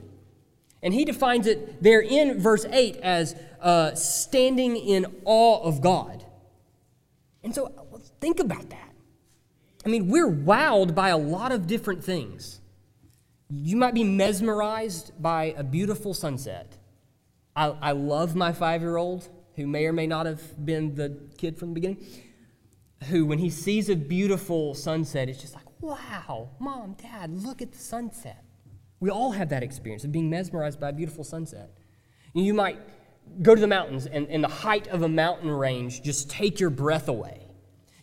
And 0.82 0.92
he 0.94 1.04
defines 1.04 1.46
it 1.46 1.82
there 1.82 2.00
in 2.00 2.40
verse 2.40 2.64
8 2.64 2.96
as 2.96 3.36
uh, 3.60 3.94
standing 3.94 4.76
in 4.76 5.06
awe 5.24 5.62
of 5.62 5.80
God. 5.80 6.24
And 7.44 7.54
so 7.54 7.72
think 8.20 8.40
about 8.40 8.70
that. 8.70 8.92
I 9.84 9.88
mean, 9.88 10.08
we're 10.08 10.30
wowed 10.30 10.94
by 10.94 11.08
a 11.10 11.16
lot 11.16 11.52
of 11.52 11.66
different 11.66 12.04
things. 12.04 12.60
You 13.48 13.76
might 13.76 13.94
be 13.94 14.04
mesmerized 14.04 15.12
by 15.20 15.54
a 15.56 15.64
beautiful 15.64 16.14
sunset. 16.14 16.76
I, 17.56 17.74
I 17.80 17.92
love 17.92 18.36
my 18.36 18.52
five 18.52 18.80
year 18.82 18.96
old, 18.96 19.28
who 19.60 19.66
may 19.66 19.84
or 19.86 19.92
may 19.92 20.06
not 20.06 20.24
have 20.24 20.64
been 20.64 20.94
the 20.94 21.16
kid 21.36 21.58
from 21.58 21.68
the 21.68 21.74
beginning, 21.74 22.04
who, 23.08 23.26
when 23.26 23.38
he 23.38 23.50
sees 23.50 23.90
a 23.90 23.94
beautiful 23.96 24.74
sunset, 24.74 25.28
is 25.28 25.38
just 25.38 25.54
like, 25.54 25.64
wow, 25.80 26.50
mom, 26.58 26.94
dad, 26.94 27.30
look 27.30 27.60
at 27.60 27.72
the 27.72 27.78
sunset. 27.78 28.42
We 29.00 29.10
all 29.10 29.32
have 29.32 29.50
that 29.50 29.62
experience 29.62 30.04
of 30.04 30.12
being 30.12 30.30
mesmerized 30.30 30.80
by 30.80 30.88
a 30.88 30.92
beautiful 30.92 31.24
sunset. 31.24 31.76
You 32.32 32.54
might 32.54 32.78
go 33.42 33.54
to 33.54 33.60
the 33.60 33.66
mountains 33.66 34.06
and, 34.06 34.28
and 34.28 34.42
the 34.42 34.48
height 34.48 34.88
of 34.88 35.02
a 35.02 35.08
mountain 35.08 35.50
range 35.50 36.02
just 36.02 36.30
take 36.30 36.58
your 36.58 36.70
breath 36.70 37.08
away. 37.08 37.46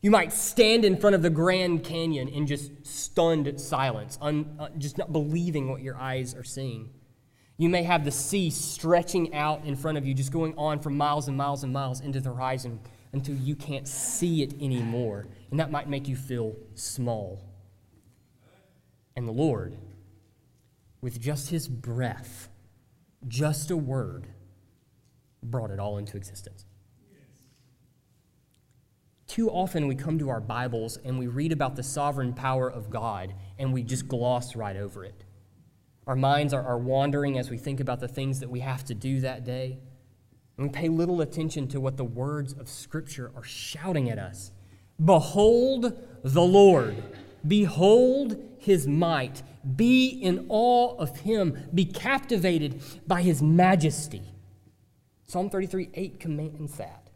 You 0.02 0.12
might 0.12 0.32
stand 0.32 0.86
in 0.86 0.98
front 0.98 1.16
of 1.16 1.22
the 1.22 1.30
Grand 1.30 1.84
Canyon 1.84 2.28
in 2.28 2.46
just 2.46 2.86
stunned 2.86 3.60
silence, 3.60 4.18
un, 4.22 4.56
uh, 4.60 4.70
just 4.78 4.98
not 4.98 5.12
believing 5.12 5.70
what 5.70 5.82
your 5.82 5.98
eyes 5.98 6.36
are 6.36 6.44
seeing. 6.44 6.92
You 7.58 7.70
may 7.70 7.84
have 7.84 8.06
the 8.06 8.12
sea 8.12 8.52
stretching 8.52 9.34
out 9.34 9.66
in 9.66 9.76
front 9.76 9.98
of 9.98 10.06
you, 10.06 10.14
just 10.14 10.32
going 10.32 10.54
on 10.58 10.80
for 10.80 10.92
miles 10.92 11.28
and 11.28 11.36
miles 11.36 11.64
and 11.64 11.74
miles 11.74 12.02
into 12.02 12.20
the 12.20 12.30
horizon 12.30 12.80
until 13.14 13.36
you 13.36 13.56
can't 13.56 13.88
see 13.88 14.44
it 14.44 14.54
anymore. 14.62 15.26
And 15.50 15.60
that 15.60 15.72
might 15.72 15.90
make 15.90 16.08
you 16.08 16.16
feel 16.16 16.56
small. 16.76 17.42
And 19.16 19.28
the 19.28 19.32
Lord, 19.32 19.76
with 21.02 21.20
just 21.20 21.50
his 21.50 21.68
breath, 21.68 22.50
just 23.28 23.72
a 23.72 23.78
word, 23.78 24.28
brought 25.42 25.72
it 25.72 25.80
all 25.80 25.98
into 25.98 26.16
existence. 26.16 26.66
Too 29.26 29.50
often 29.50 29.88
we 29.88 29.96
come 29.96 30.20
to 30.20 30.30
our 30.30 30.40
Bibles 30.40 30.98
and 30.98 31.18
we 31.18 31.28
read 31.28 31.52
about 31.52 31.76
the 31.76 31.84
sovereign 31.84 32.34
power 32.34 32.70
of 32.70 32.90
God 32.90 33.34
and 33.58 33.74
we 33.74 33.84
just 33.84 34.08
gloss 34.08 34.56
right 34.56 34.78
over 34.78 35.04
it. 35.04 35.24
Our 36.08 36.16
minds 36.16 36.54
are, 36.54 36.66
are 36.66 36.78
wandering 36.78 37.38
as 37.38 37.50
we 37.50 37.58
think 37.58 37.82
about 37.82 38.00
the 38.00 38.08
things 38.08 38.40
that 38.40 38.50
we 38.50 38.62
have 38.62 38.86
to 38.86 38.96
do 38.96 39.20
that 39.20 39.44
day. 39.44 39.78
And 40.56 40.68
we 40.68 40.70
pay 40.72 40.88
little 40.88 41.20
attention 41.20 41.68
to 41.68 41.82
what 41.82 41.98
the 41.98 42.06
words 42.06 42.54
of 42.54 42.70
Scripture 42.70 43.32
are 43.36 43.44
shouting 43.44 44.10
at 44.10 44.18
us. 44.18 44.52
Behold 45.04 46.02
the 46.24 46.42
Lord. 46.42 47.04
Behold 47.46 48.42
his 48.58 48.88
might. 48.88 49.44
Be 49.76 50.08
in 50.08 50.46
awe 50.48 50.96
of 50.96 51.20
him. 51.20 51.58
Be 51.74 51.84
captivated 51.84 52.82
by 53.06 53.22
his 53.22 53.42
majesty. 53.42 54.34
Psalm 55.26 55.50
33 55.50 55.90
8 55.94 56.20
commands 56.22 56.78
that. 56.78 57.10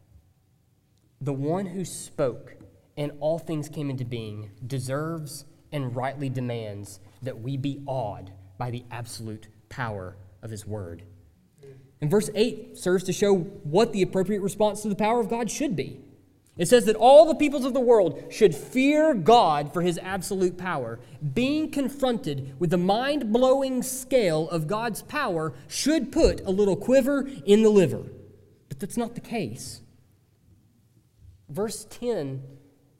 The 1.22 1.32
one 1.32 1.66
who 1.66 1.86
spoke 1.86 2.56
and 2.98 3.12
all 3.20 3.38
things 3.38 3.70
came 3.70 3.88
into 3.88 4.04
being 4.04 4.50
deserves 4.66 5.46
and 5.72 5.96
rightly 5.96 6.28
demands 6.28 7.00
that 7.22 7.40
we 7.40 7.56
be 7.56 7.82
awed 7.86 8.32
by 8.62 8.70
the 8.70 8.84
absolute 8.92 9.48
power 9.70 10.14
of 10.40 10.48
his 10.48 10.64
word. 10.64 11.02
And 12.00 12.08
verse 12.08 12.30
8 12.32 12.78
serves 12.78 13.02
to 13.02 13.12
show 13.12 13.34
what 13.34 13.92
the 13.92 14.02
appropriate 14.02 14.40
response 14.40 14.82
to 14.82 14.88
the 14.88 14.94
power 14.94 15.18
of 15.18 15.28
God 15.28 15.50
should 15.50 15.74
be. 15.74 15.98
It 16.56 16.68
says 16.68 16.84
that 16.84 16.94
all 16.94 17.26
the 17.26 17.34
peoples 17.34 17.64
of 17.64 17.74
the 17.74 17.80
world 17.80 18.22
should 18.30 18.54
fear 18.54 19.14
God 19.14 19.72
for 19.72 19.82
his 19.82 19.98
absolute 19.98 20.56
power. 20.56 21.00
Being 21.34 21.72
confronted 21.72 22.54
with 22.60 22.70
the 22.70 22.78
mind 22.78 23.32
blowing 23.32 23.82
scale 23.82 24.48
of 24.48 24.68
God's 24.68 25.02
power 25.02 25.54
should 25.66 26.12
put 26.12 26.40
a 26.42 26.52
little 26.52 26.76
quiver 26.76 27.28
in 27.44 27.64
the 27.64 27.68
liver. 27.68 28.04
But 28.68 28.78
that's 28.78 28.96
not 28.96 29.16
the 29.16 29.20
case. 29.20 29.80
Verse 31.48 31.84
10, 31.90 32.40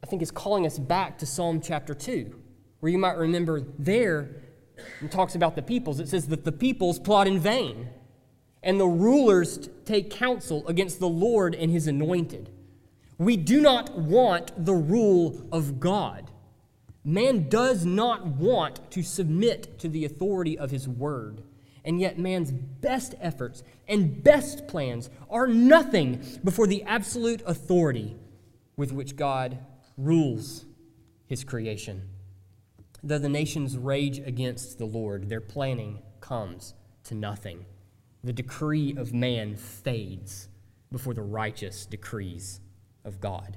I 0.03 0.07
think, 0.09 0.23
is 0.23 0.33
calling 0.33 0.67
us 0.67 0.81
back 0.81 1.19
to 1.19 1.25
Psalm 1.27 1.61
chapter 1.61 1.95
2, 1.95 2.35
where 2.81 2.91
you 2.91 2.99
might 2.99 3.17
remember 3.17 3.63
there, 3.79 4.43
and 5.01 5.11
talks 5.11 5.35
about 5.35 5.57
the 5.57 5.63
peoples, 5.63 6.01
it 6.01 6.09
says 6.09 6.29
that 6.29 6.45
the 6.45 6.53
peoples 6.53 6.99
plot 6.99 7.27
in 7.27 7.39
vain, 7.39 7.89
and 8.63 8.79
the 8.79 8.87
rulers 8.87 9.69
take 9.85 10.11
counsel 10.11 10.67
against 10.69 11.01
the 11.01 11.09
Lord 11.09 11.55
and 11.55 11.71
his 11.71 11.87
anointed. 11.87 12.51
We 13.19 13.37
do 13.37 13.61
not 13.61 13.97
want 13.97 14.65
the 14.65 14.75
rule 14.75 15.47
of 15.53 15.81
God. 15.81 16.31
Man 17.05 17.49
does 17.49 17.85
not 17.85 18.27
want 18.27 18.91
to 18.93 19.03
submit 19.03 19.79
to 19.81 19.89
the 19.89 20.05
authority 20.05 20.57
of 20.57 20.71
his 20.71 20.89
word. 20.89 21.43
And 21.85 22.01
yet, 22.01 22.17
man's 22.17 22.53
best 22.53 23.17
efforts 23.21 23.65
and 23.89 24.23
best 24.23 24.69
plans 24.69 25.11
are 25.29 25.49
nothing 25.49 26.25
before 26.45 26.69
the 26.69 26.85
absolute 26.85 27.43
authority 27.45 28.17
with 28.77 28.93
which 28.93 29.17
God 29.17 29.59
rules 29.99 30.65
his 31.27 31.43
creation. 31.43 32.09
Though 33.03 33.19
the 33.19 33.29
nations 33.29 33.77
rage 33.77 34.21
against 34.21 34.79
the 34.79 34.85
Lord, 34.85 35.29
their 35.29 35.41
planning 35.41 36.03
comes 36.21 36.75
to 37.05 37.15
nothing. 37.15 37.67
The 38.23 38.33
decree 38.33 38.95
of 38.97 39.13
man 39.13 39.57
fades 39.57 40.49
before 40.93 41.15
the 41.15 41.23
righteous 41.23 41.85
decrees 41.85 42.61
of 43.05 43.21
God. 43.21 43.57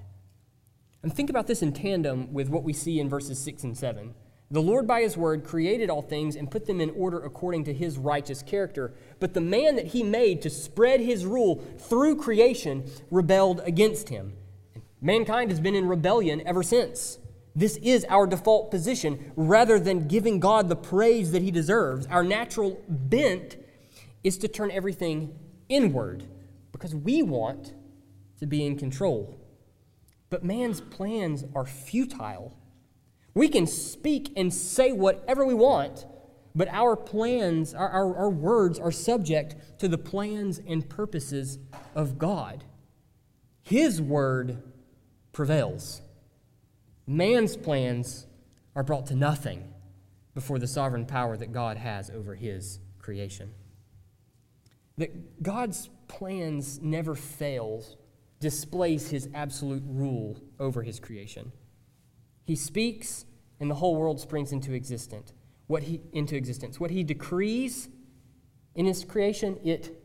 And 1.03 1.13
think 1.13 1.29
about 1.29 1.45
this 1.45 1.61
in 1.61 1.73
tandem 1.73 2.33
with 2.33 2.49
what 2.49 2.63
we 2.63 2.73
see 2.73 2.99
in 2.99 3.07
verses 3.07 3.37
6 3.37 3.63
and 3.63 3.77
7. 3.77 4.15
The 4.49 4.61
Lord, 4.61 4.87
by 4.87 5.01
his 5.01 5.17
word, 5.17 5.43
created 5.43 5.91
all 5.91 6.01
things 6.01 6.35
and 6.35 6.49
put 6.49 6.65
them 6.65 6.81
in 6.81 6.89
order 6.91 7.19
according 7.19 7.65
to 7.65 7.73
his 7.73 7.99
righteous 7.99 8.41
character. 8.41 8.93
But 9.19 9.35
the 9.35 9.41
man 9.41 9.75
that 9.75 9.87
he 9.87 10.01
made 10.01 10.41
to 10.41 10.49
spread 10.49 11.01
his 11.01 11.25
rule 11.25 11.63
through 11.77 12.15
creation 12.15 12.89
rebelled 13.11 13.61
against 13.65 14.09
him. 14.09 14.33
Mankind 15.01 15.51
has 15.51 15.59
been 15.59 15.75
in 15.75 15.87
rebellion 15.87 16.41
ever 16.47 16.63
since. 16.63 17.19
This 17.55 17.77
is 17.77 18.05
our 18.09 18.27
default 18.27 18.71
position. 18.71 19.31
Rather 19.35 19.79
than 19.79 20.07
giving 20.07 20.39
God 20.39 20.67
the 20.67 20.75
praise 20.75 21.31
that 21.31 21.41
he 21.41 21.51
deserves, 21.51 22.05
our 22.07 22.23
natural 22.23 22.83
bent 22.87 23.57
is 24.23 24.37
to 24.39 24.47
turn 24.47 24.71
everything 24.71 25.37
inward 25.69 26.25
because 26.71 26.93
we 26.93 27.23
want 27.23 27.73
to 28.39 28.45
be 28.45 28.65
in 28.65 28.77
control. 28.77 29.39
But 30.29 30.43
man's 30.43 30.81
plans 30.81 31.45
are 31.55 31.65
futile 31.65 32.57
we 33.35 33.49
can 33.49 33.67
speak 33.67 34.31
and 34.37 34.51
say 34.51 34.93
whatever 34.93 35.45
we 35.45 35.53
want, 35.53 36.05
but 36.55 36.69
our 36.69 36.95
plans, 36.95 37.73
our, 37.73 37.89
our, 37.89 38.15
our, 38.15 38.29
words 38.29 38.79
are 38.79 38.93
subject 38.93 39.79
to 39.79 39.89
the 39.89 39.97
plans 39.97 40.61
and 40.65 40.89
purposes 40.89 41.59
of 41.93 42.17
God. 42.17 42.63
His 43.61 44.01
word 44.01 44.63
prevails. 45.33 46.01
Man's 47.07 47.55
plans 47.55 48.27
are 48.75 48.83
brought 48.83 49.05
to 49.07 49.15
nothing 49.15 49.73
before 50.33 50.59
the 50.59 50.67
sovereign 50.67 51.05
power 51.05 51.37
that 51.37 51.51
God 51.51 51.77
has 51.77 52.09
over 52.09 52.35
his 52.35 52.79
creation. 52.99 53.53
That 54.97 55.43
God's 55.43 55.89
plans 56.07 56.79
never 56.81 57.15
fails 57.15 57.97
displays 58.39 59.09
his 59.09 59.29
absolute 59.33 59.83
rule 59.87 60.39
over 60.59 60.83
his 60.83 60.99
creation. 60.99 61.51
He 62.43 62.55
speaks, 62.55 63.25
and 63.59 63.71
the 63.71 63.75
whole 63.75 63.95
world 63.95 64.19
springs 64.19 64.51
into 64.51 64.73
existence. 64.73 65.33
What 65.67 65.83
he 65.83 66.01
into 66.13 66.35
existence. 66.35 66.79
What 66.79 66.91
he 66.91 67.03
decrees 67.03 67.89
in 68.75 68.85
his 68.85 69.03
creation, 69.03 69.57
it 69.63 69.99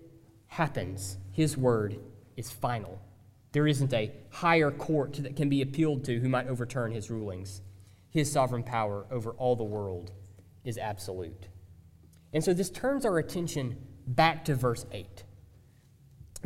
happens. 0.47 1.19
His 1.33 1.57
word 1.57 1.99
is 2.37 2.51
final. 2.51 3.01
There 3.53 3.67
isn't 3.67 3.93
a 3.93 4.13
higher 4.31 4.71
court 4.71 5.15
that 5.15 5.37
can 5.37 5.49
be 5.49 5.63
appealed 5.63 6.05
to 6.05 6.21
who 6.21 6.29
might 6.29 6.47
overturn 6.47 6.93
his 6.93 7.11
rulings. 7.11 7.63
His 8.11 8.31
sovereign 8.31 8.63
power 8.63 9.07
over 9.11 9.31
all 9.33 9.57
the 9.57 9.65
world 9.65 10.13
is 10.65 10.79
absolute. 10.79 11.49
And 12.33 12.45
so 12.45 12.53
this 12.53 12.71
turns 12.71 13.05
our 13.05 13.19
attention 13.19 13.77
back 14.07 14.45
to 14.45 14.55
verse 14.55 14.87
8. 14.93 15.25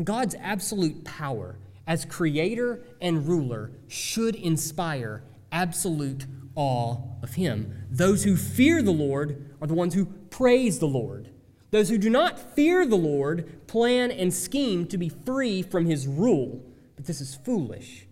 God's 0.02 0.34
absolute 0.40 1.04
power 1.04 1.58
as 1.86 2.04
creator 2.04 2.82
and 3.00 3.28
ruler 3.28 3.72
should 3.86 4.34
inspire 4.34 5.22
absolute 5.52 6.26
awe 6.54 6.96
of 7.22 7.34
him. 7.34 7.86
Those 7.90 8.24
who 8.24 8.36
fear 8.36 8.82
the 8.82 8.90
Lord 8.92 9.54
are 9.60 9.66
the 9.66 9.74
ones 9.74 9.94
who 9.94 10.06
praise 10.06 10.78
the 10.78 10.88
Lord. 10.88 11.30
Those 11.70 11.88
who 11.88 11.98
do 11.98 12.10
not 12.10 12.54
fear 12.54 12.86
the 12.86 12.96
Lord 12.96 13.66
plan 13.66 14.10
and 14.10 14.32
scheme 14.32 14.86
to 14.86 14.98
be 14.98 15.08
free 15.08 15.62
from 15.62 15.86
his 15.86 16.06
rule, 16.06 16.64
but 17.04 17.08
this 17.08 17.20
is 17.20 17.34
foolish. 17.34 18.06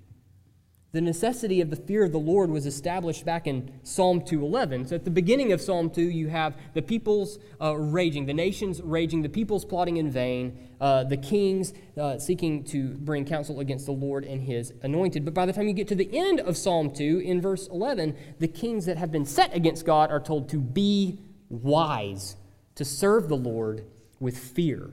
The 0.93 1.01
necessity 1.01 1.63
of 1.63 1.71
the 1.71 1.77
fear 1.77 2.05
of 2.05 2.13
the 2.13 2.19
Lord 2.19 2.51
was 2.51 2.67
established 2.67 3.25
back 3.25 3.47
in 3.47 3.71
Psalm 3.85 4.21
2:11. 4.21 4.87
So 4.87 4.97
at 4.97 5.07
the 5.07 5.11
beginning 5.11 5.51
of 5.51 5.63
Psalm 5.63 5.89
2, 5.89 6.03
you 6.03 6.29
have 6.29 6.55
the 6.75 6.83
peoples 6.83 7.39
uh, 7.59 7.75
raging, 7.75 8.27
the 8.27 8.35
nations 8.35 8.83
raging, 8.83 9.23
the 9.23 9.31
peoples 9.31 9.65
plotting 9.65 9.97
in 9.97 10.11
vain, 10.11 10.59
uh, 10.79 11.05
the 11.05 11.17
kings 11.17 11.73
uh, 11.97 12.19
seeking 12.19 12.65
to 12.65 12.89
bring 12.89 13.25
counsel 13.25 13.61
against 13.61 13.87
the 13.87 13.93
Lord 13.93 14.27
and 14.27 14.43
his 14.43 14.75
anointed. 14.83 15.25
But 15.25 15.33
by 15.33 15.47
the 15.47 15.55
time 15.55 15.67
you 15.67 15.73
get 15.73 15.89
to 15.89 15.95
the 15.95 16.11
end 16.13 16.41
of 16.41 16.59
Psalm 16.59 16.91
2, 16.91 17.21
in 17.25 17.41
verse 17.41 17.69
11, 17.69 18.15
the 18.41 18.49
kings 18.49 18.85
that 18.85 18.99
have 18.99 19.11
been 19.11 19.25
set 19.25 19.57
against 19.57 19.87
God 19.87 20.11
are 20.11 20.21
told 20.21 20.51
to 20.51 20.59
be 20.59 21.19
wise, 21.49 22.37
to 22.75 22.85
serve 22.85 23.31
the 23.31 23.39
Lord 23.39 23.87
with 24.21 24.37
fear. 24.37 24.91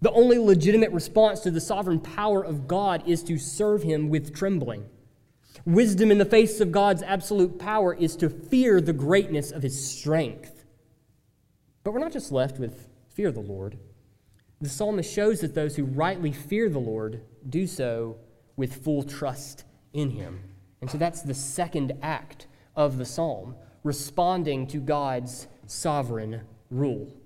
The 0.00 0.12
only 0.12 0.38
legitimate 0.38 0.92
response 0.92 1.40
to 1.40 1.50
the 1.50 1.60
sovereign 1.60 2.00
power 2.00 2.42
of 2.42 2.66
God 2.66 3.02
is 3.06 3.22
to 3.24 3.38
serve 3.38 3.82
him 3.82 4.08
with 4.08 4.34
trembling. 4.34 4.86
Wisdom 5.66 6.10
in 6.10 6.18
the 6.18 6.24
face 6.24 6.60
of 6.60 6.72
God's 6.72 7.02
absolute 7.02 7.58
power 7.58 7.94
is 7.94 8.16
to 8.16 8.30
fear 8.30 8.80
the 8.80 8.94
greatness 8.94 9.50
of 9.50 9.62
his 9.62 9.90
strength. 9.90 10.64
But 11.84 11.92
we're 11.92 12.00
not 12.00 12.12
just 12.12 12.32
left 12.32 12.58
with 12.58 12.88
fear 13.08 13.28
of 13.28 13.34
the 13.34 13.40
Lord. 13.40 13.78
The 14.60 14.68
psalmist 14.68 15.12
shows 15.12 15.40
that 15.40 15.54
those 15.54 15.76
who 15.76 15.84
rightly 15.84 16.32
fear 16.32 16.68
the 16.68 16.78
Lord 16.78 17.22
do 17.48 17.66
so 17.66 18.16
with 18.56 18.84
full 18.84 19.02
trust 19.02 19.64
in 19.92 20.10
him. 20.10 20.40
And 20.80 20.90
so 20.90 20.96
that's 20.96 21.22
the 21.22 21.34
second 21.34 21.92
act 22.02 22.46
of 22.74 22.96
the 22.96 23.04
psalm, 23.04 23.54
responding 23.84 24.66
to 24.68 24.78
God's 24.78 25.46
sovereign 25.66 26.42
rule. 26.70 27.19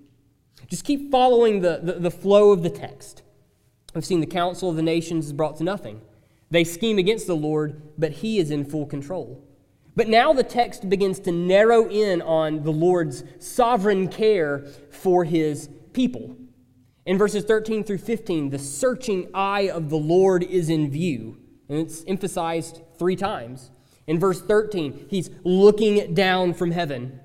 Just 0.69 0.85
keep 0.85 1.11
following 1.11 1.61
the, 1.61 1.81
the, 1.83 1.93
the 1.95 2.11
flow 2.11 2.51
of 2.51 2.63
the 2.63 2.71
text. 2.71 3.23
We've 3.95 4.05
seen 4.05 4.21
the 4.21 4.27
counsel 4.27 4.71
of 4.71 4.77
the 4.77 4.83
nations 4.83 5.27
is 5.27 5.33
brought 5.33 5.57
to 5.59 5.65
nothing. 5.65 6.01
They 6.51 6.65
scheme 6.65 6.99
against 6.99 7.27
the 7.27 7.37
Lord, 7.37 7.81
but 7.99 8.13
he 8.13 8.39
is 8.39 8.51
in 8.51 8.65
full 8.65 8.87
control. 8.87 9.45
But 9.97 10.09
now 10.09 10.33
the 10.33 10.43
text 10.43 10.89
begins 10.89 11.21
to 11.21 11.33
narrow 11.33 11.89
in 11.89 12.21
on 12.23 12.65
the 12.65 12.73
Lord's 12.73 13.25
sovereign 13.39 14.09
care 14.09 14.67
for 14.91 15.25
his 15.25 15.69
people. 15.93 16.37
In 17.07 17.19
verses 17.19 17.45
13 17.45 17.85
through 17.85 17.99
15, 17.99 18.51
the 18.51 18.59
searching 18.59 19.29
eye 19.35 19.69
of 19.69 19.91
the 19.91 19.97
Lord 19.97 20.43
is 20.43 20.69
in 20.69 20.91
view, 20.91 21.39
and 21.69 21.79
it's 21.79 22.05
emphasized 22.07 22.81
three 22.99 23.17
times. 23.17 23.71
In 24.07 24.19
verse 24.19 24.41
13, 24.41 25.07
he's 25.09 25.31
looking 25.45 26.15
down 26.15 26.55
from 26.55 26.71
heaven. 26.71 27.21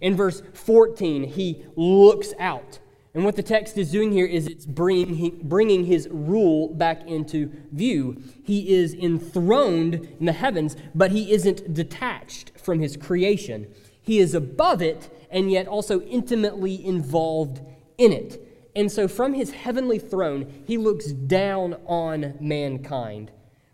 In 0.00 0.16
verse 0.16 0.42
14, 0.54 1.24
he 1.24 1.64
looks 1.76 2.32
out. 2.38 2.80
And 3.16 3.24
what 3.24 3.36
the 3.36 3.42
text 3.42 3.78
is 3.78 3.90
doing 3.90 4.12
here 4.12 4.26
is 4.26 4.46
it's 4.46 4.66
bringing, 4.66 5.40
bringing 5.42 5.86
his 5.86 6.06
rule 6.10 6.74
back 6.74 7.06
into 7.06 7.50
view. 7.72 8.22
He 8.44 8.74
is 8.74 8.92
enthroned 8.92 10.06
in 10.20 10.26
the 10.26 10.32
heavens, 10.32 10.76
but 10.94 11.12
he 11.12 11.32
isn't 11.32 11.72
detached 11.72 12.52
from 12.58 12.80
his 12.80 12.94
creation. 12.94 13.68
He 14.02 14.18
is 14.18 14.34
above 14.34 14.82
it 14.82 15.10
and 15.30 15.50
yet 15.50 15.66
also 15.66 16.02
intimately 16.02 16.84
involved 16.84 17.62
in 17.96 18.12
it. 18.12 18.70
And 18.76 18.92
so 18.92 19.08
from 19.08 19.32
his 19.32 19.52
heavenly 19.52 19.98
throne, 19.98 20.62
he 20.66 20.76
looks 20.76 21.06
down 21.06 21.78
on 21.86 22.34
mankind. 22.38 23.30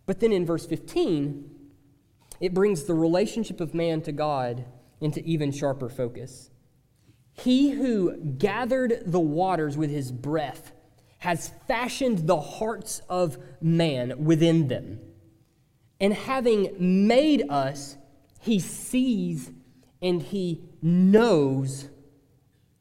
But 0.06 0.20
then 0.20 0.30
in 0.30 0.46
verse 0.46 0.66
15, 0.66 1.50
it 2.38 2.54
brings 2.54 2.84
the 2.84 2.94
relationship 2.94 3.60
of 3.60 3.74
man 3.74 4.02
to 4.02 4.12
God 4.12 4.64
into 5.02 5.22
even 5.24 5.52
sharper 5.52 5.88
focus. 5.88 6.50
He 7.32 7.70
who 7.70 8.16
gathered 8.16 9.02
the 9.06 9.20
waters 9.20 9.76
with 9.76 9.90
his 9.90 10.12
breath 10.12 10.72
has 11.18 11.52
fashioned 11.68 12.26
the 12.26 12.40
hearts 12.40 13.00
of 13.08 13.38
man 13.60 14.24
within 14.24 14.68
them. 14.68 15.00
And 16.00 16.12
having 16.12 16.74
made 17.06 17.44
us, 17.48 17.96
he 18.40 18.58
sees 18.58 19.50
and 20.00 20.20
he 20.20 20.62
knows 20.82 21.88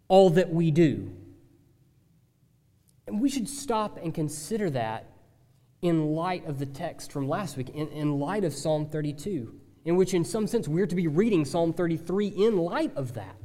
all 0.07 0.31
that 0.31 0.51
we 0.51 0.71
do. 0.71 1.15
And 3.05 3.21
we 3.21 3.29
should 3.29 3.47
stop 3.47 3.99
and 4.01 4.13
consider 4.13 4.69
that 4.71 5.05
in 5.81 6.15
light 6.15 6.45
of 6.47 6.59
the 6.59 6.65
text 6.65 7.11
from 7.11 7.27
last 7.27 7.57
week, 7.57 7.69
in, 7.69 7.89
in 7.89 8.19
light 8.19 8.43
of 8.43 8.53
Psalm 8.53 8.87
32, 8.87 9.60
in 9.85 9.95
which, 9.95 10.13
in 10.13 10.23
some 10.23 10.47
sense, 10.47 10.67
we're 10.67 10.87
to 10.87 10.95
be 10.95 11.07
reading 11.07 11.45
Psalm 11.45 11.73
33 11.73 12.27
in 12.27 12.57
light 12.57 12.95
of 12.95 13.13
that. 13.13 13.35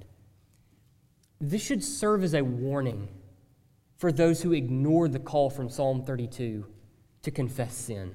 This 1.40 1.62
should 1.62 1.85
serve 1.85 2.25
as 2.25 2.35
a 2.35 2.42
warning 2.42 3.09
for 3.96 4.12
those 4.12 4.42
who 4.42 4.53
ignore 4.53 5.09
the 5.09 5.18
call 5.18 5.51
from 5.51 5.68
Psalm 5.70 6.03
32 6.03 6.66
to 7.22 7.31
confess 7.31 7.75
sin. 7.75 8.14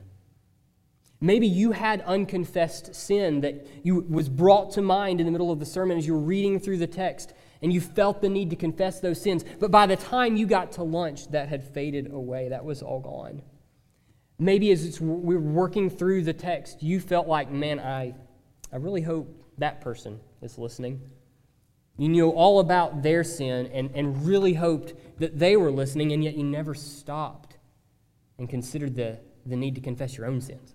Maybe 1.20 1.46
you 1.46 1.72
had 1.72 2.02
unconfessed 2.02 2.96
sin 2.96 3.42
that 3.42 3.68
you 3.84 4.06
was 4.10 4.28
brought 4.28 4.72
to 4.72 4.82
mind 4.82 5.20
in 5.20 5.28
the 5.28 5.32
middle 5.32 5.52
of 5.52 5.60
the 5.60 5.66
sermon 5.68 5.98
as 5.98 6.08
you 6.08 6.14
were 6.14 6.20
reading 6.20 6.60
through 6.60 6.78
the 6.78 6.88
text 6.88 7.34
and 7.62 7.72
you 7.72 7.80
felt 7.80 8.22
the 8.22 8.30
need 8.30 8.50
to 8.50 8.56
confess 8.56 9.00
those 9.00 9.22
sins. 9.22 9.46
But 9.60 9.70
by 9.70 9.86
the 9.86 9.96
time 9.96 10.36
you 10.36 10.48
got 10.48 10.72
to 10.74 10.84
lunch, 10.84 11.30
that 11.30 11.48
had 11.48 11.64
faded 11.64 12.12
away. 12.12 12.50
That 12.50 12.66
was 12.66 12.82
all 12.82 13.00
gone. 13.00 13.44
Maybe 14.42 14.72
as 14.72 15.00
we 15.00 15.08
we're 15.08 15.40
working 15.40 15.88
through 15.88 16.24
the 16.24 16.34
text, 16.34 16.82
you 16.82 17.00
felt 17.00 17.28
like, 17.28 17.52
man, 17.52 17.80
I, 17.80 18.16
I 18.74 18.78
really 18.78 19.04
hope 19.04 19.28
that 19.60 19.82
person 19.82 20.20
is 20.42 20.58
listening. 20.58 21.00
You 21.96 22.10
knew 22.10 22.28
all 22.32 22.60
about 22.60 23.04
their 23.04 23.24
sin 23.24 23.68
and, 23.68 23.92
and 23.94 24.26
really 24.26 24.56
hoped 24.56 24.96
that 25.20 25.38
they 25.38 25.58
were 25.58 25.70
listening, 25.70 26.12
and 26.12 26.24
yet 26.24 26.34
you 26.34 26.44
never 26.44 26.74
stopped 26.74 27.60
and 28.40 28.50
considered 28.50 28.96
the, 28.96 29.20
the 29.46 29.56
need 29.56 29.76
to 29.76 29.82
confess 29.82 30.18
your 30.18 30.26
own 30.26 30.42
sins. 30.42 30.74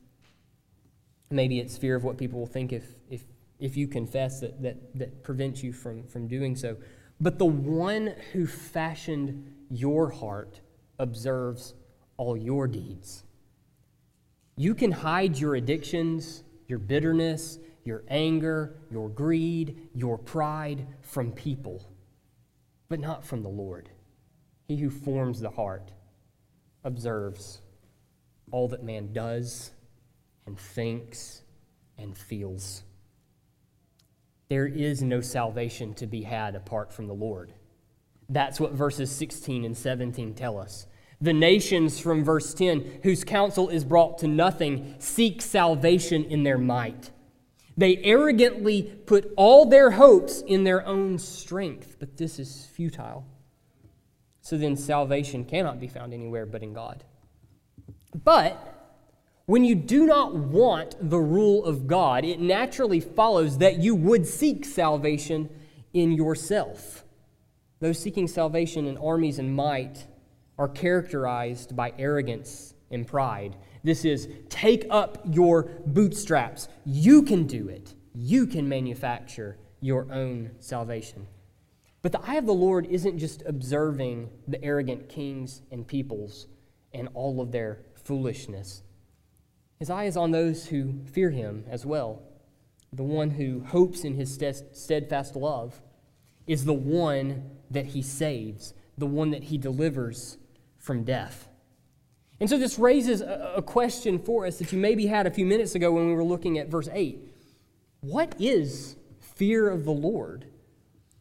Maybe 1.29 1.59
it's 1.59 1.76
fear 1.76 1.96
of 1.96 2.05
what 2.05 2.18
people 2.18 2.38
will 2.38 2.46
think 2.46 2.72
if, 2.72 2.85
if, 3.11 3.24
if 3.59 3.76
you 3.76 3.88
confess 3.88 4.38
that, 4.42 4.62
that, 4.62 4.96
that 4.96 5.24
prevents 5.24 5.64
you 5.64 5.72
from, 5.72 6.07
from 6.07 6.29
doing 6.29 6.55
so. 6.55 6.76
But 7.20 7.40
the 7.40 7.46
one 7.46 8.14
who 8.33 8.46
fashioned 8.46 9.52
your 9.68 10.11
heart 10.11 10.61
observes 11.00 11.74
all 12.16 12.37
your 12.37 12.68
deeds. 12.68 13.24
You 14.56 14.74
can 14.74 14.90
hide 14.90 15.38
your 15.38 15.54
addictions, 15.54 16.42
your 16.66 16.78
bitterness, 16.78 17.58
your 17.84 18.02
anger, 18.08 18.76
your 18.90 19.08
greed, 19.08 19.88
your 19.94 20.18
pride 20.18 20.86
from 21.02 21.30
people, 21.32 21.86
but 22.88 22.98
not 22.98 23.24
from 23.24 23.42
the 23.42 23.48
Lord. 23.48 23.90
He 24.66 24.76
who 24.76 24.90
forms 24.90 25.40
the 25.40 25.50
heart 25.50 25.92
observes 26.84 27.60
all 28.50 28.68
that 28.68 28.82
man 28.82 29.12
does 29.12 29.72
and 30.46 30.58
thinks 30.58 31.42
and 31.98 32.16
feels. 32.16 32.82
There 34.48 34.66
is 34.66 35.02
no 35.02 35.20
salvation 35.20 35.94
to 35.94 36.06
be 36.06 36.22
had 36.22 36.54
apart 36.54 36.92
from 36.92 37.06
the 37.08 37.14
Lord. 37.14 37.52
That's 38.28 38.58
what 38.58 38.72
verses 38.72 39.10
16 39.10 39.64
and 39.64 39.76
17 39.76 40.34
tell 40.34 40.58
us. 40.58 40.86
The 41.20 41.33
nations, 41.33 41.98
from 41.98 42.24
verse 42.24 42.52
10, 42.52 43.00
whose 43.02 43.24
counsel 43.24 43.68
is 43.68 43.85
brought 43.85 44.18
to 44.18 44.29
nothing, 44.29 44.96
seek 44.98 45.40
salvation 45.40 46.24
in 46.24 46.42
their 46.42 46.59
might. 46.59 47.11
They 47.76 47.98
arrogantly 47.98 48.83
put 48.83 49.33
all 49.37 49.66
their 49.66 49.92
hopes 49.92 50.42
in 50.46 50.64
their 50.64 50.87
own 50.87 51.18
strength, 51.18 51.96
but 51.98 52.16
this 52.16 52.38
is 52.38 52.66
futile. 52.66 53.24
So 54.40 54.57
then, 54.57 54.76
salvation 54.76 55.44
cannot 55.44 55.81
be 55.81 55.88
found 55.88 56.14
anywhere 56.14 56.46
but 56.46 56.62
in 56.62 56.72
God. 56.72 57.05
But 58.24 58.74
when 59.46 59.64
you 59.64 59.74
do 59.74 60.07
not 60.07 60.35
want 60.35 60.96
the 61.00 61.18
rule 61.18 61.64
of 61.64 61.87
God, 61.87 62.24
it 62.24 62.40
naturally 62.40 63.00
follows 63.00 63.59
that 63.59 63.79
you 63.79 63.94
would 63.94 64.26
seek 64.26 64.64
salvation 64.64 65.48
in 65.92 66.12
yourself. 66.12 67.05
Those 67.81 67.98
seeking 67.98 68.26
salvation 68.26 68.87
in 68.87 68.96
armies 68.96 69.38
and 69.38 69.55
might 69.55 70.07
are 70.58 70.68
characterized 70.68 71.76
by 71.76 71.92
arrogance 71.98 72.74
and 72.90 73.06
pride. 73.06 73.56
This 73.84 74.04
is 74.04 74.28
take 74.48 74.86
up 74.90 75.18
your 75.30 75.64
bootstraps. 75.86 76.68
You 76.84 77.22
can 77.22 77.46
do 77.46 77.68
it, 77.68 77.94
you 78.14 78.46
can 78.46 78.68
manufacture 78.68 79.58
your 79.80 80.06
own 80.12 80.50
salvation. 80.58 81.26
But 82.02 82.12
the 82.12 82.20
eye 82.20 82.36
of 82.36 82.46
the 82.46 82.54
Lord 82.54 82.86
isn't 82.86 83.18
just 83.18 83.42
observing 83.46 84.30
the 84.46 84.62
arrogant 84.62 85.08
kings 85.08 85.62
and 85.70 85.86
peoples 85.86 86.46
and 86.92 87.08
all 87.14 87.40
of 87.40 87.52
their 87.52 87.80
foolishness. 87.94 88.82
His 89.78 89.90
eye 89.90 90.04
is 90.04 90.16
on 90.16 90.30
those 90.30 90.66
who 90.66 91.00
fear 91.04 91.30
him 91.30 91.64
as 91.68 91.84
well. 91.84 92.22
The 92.92 93.02
one 93.02 93.30
who 93.30 93.64
hopes 93.64 94.04
in 94.04 94.14
his 94.14 94.32
steadfast 94.72 95.36
love 95.36 95.82
is 96.46 96.64
the 96.64 96.72
one 96.72 97.50
that 97.70 97.86
he 97.86 98.02
saves, 98.02 98.72
the 98.96 99.06
one 99.06 99.30
that 99.32 99.44
he 99.44 99.58
delivers 99.58 100.38
from 100.87 101.03
death. 101.03 101.49
And 102.38 102.49
so 102.49 102.57
this 102.57 102.79
raises 102.79 103.20
a, 103.20 103.62
question 103.66 104.20
for 104.20 104.46
us 104.46 104.59
that 104.59 104.72
you 104.72 104.79
maybe 104.79 105.07
had 105.07 105.27
a 105.27 105.31
few 105.31 105.44
minutes 105.44 105.75
ago 105.75 105.90
when 105.90 106.07
we 106.07 106.14
were 106.14 106.25
looking 106.25 106.59
at 106.59 106.68
verse 106.68 106.88
8. 106.92 107.18
What 108.01 108.37
is 108.38 108.94
fear 109.18 109.68
of 109.68 109.85
the 109.85 109.92
Lord? 109.92 110.46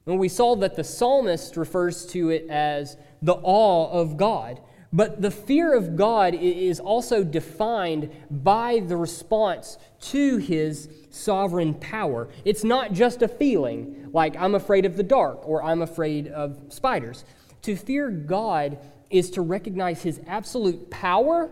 And 0.05 0.19
we 0.19 0.29
saw 0.29 0.55
that 0.57 0.75
the 0.75 0.83
psalmist 0.83 1.57
refers 1.57 2.05
to 2.07 2.29
it 2.29 2.47
as 2.47 2.95
the 3.23 3.33
awe 3.41 3.89
of 3.91 4.17
God. 4.17 4.61
But 4.93 5.21
the 5.21 5.31
fear 5.31 5.73
of 5.73 5.95
God 5.95 6.35
is 6.35 6.79
also 6.79 7.23
defined 7.23 8.11
by 8.29 8.81
the 8.85 8.97
response 8.97 9.79
to 10.01 10.37
his 10.37 10.89
sovereign 11.09 11.73
power. 11.73 12.29
It's 12.43 12.63
not 12.63 12.93
just 12.93 13.23
a 13.23 13.27
feeling, 13.27 14.09
like 14.13 14.37
I'm 14.37 14.53
afraid 14.53 14.85
of 14.85 14.95
the 14.95 15.03
dark 15.03 15.47
or 15.47 15.63
I'm 15.63 15.81
afraid 15.81 16.27
of 16.27 16.61
spiders. 16.69 17.25
To 17.63 17.75
fear 17.75 18.11
God 18.11 18.77
is 19.09 19.29
to 19.31 19.41
recognize 19.41 20.03
his 20.03 20.21
absolute 20.27 20.89
power 20.89 21.49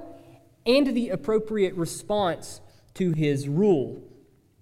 and 0.65 0.87
the 0.87 1.09
appropriate 1.09 1.75
response 1.75 2.61
to 2.95 3.11
his 3.11 3.47
rule. 3.47 4.01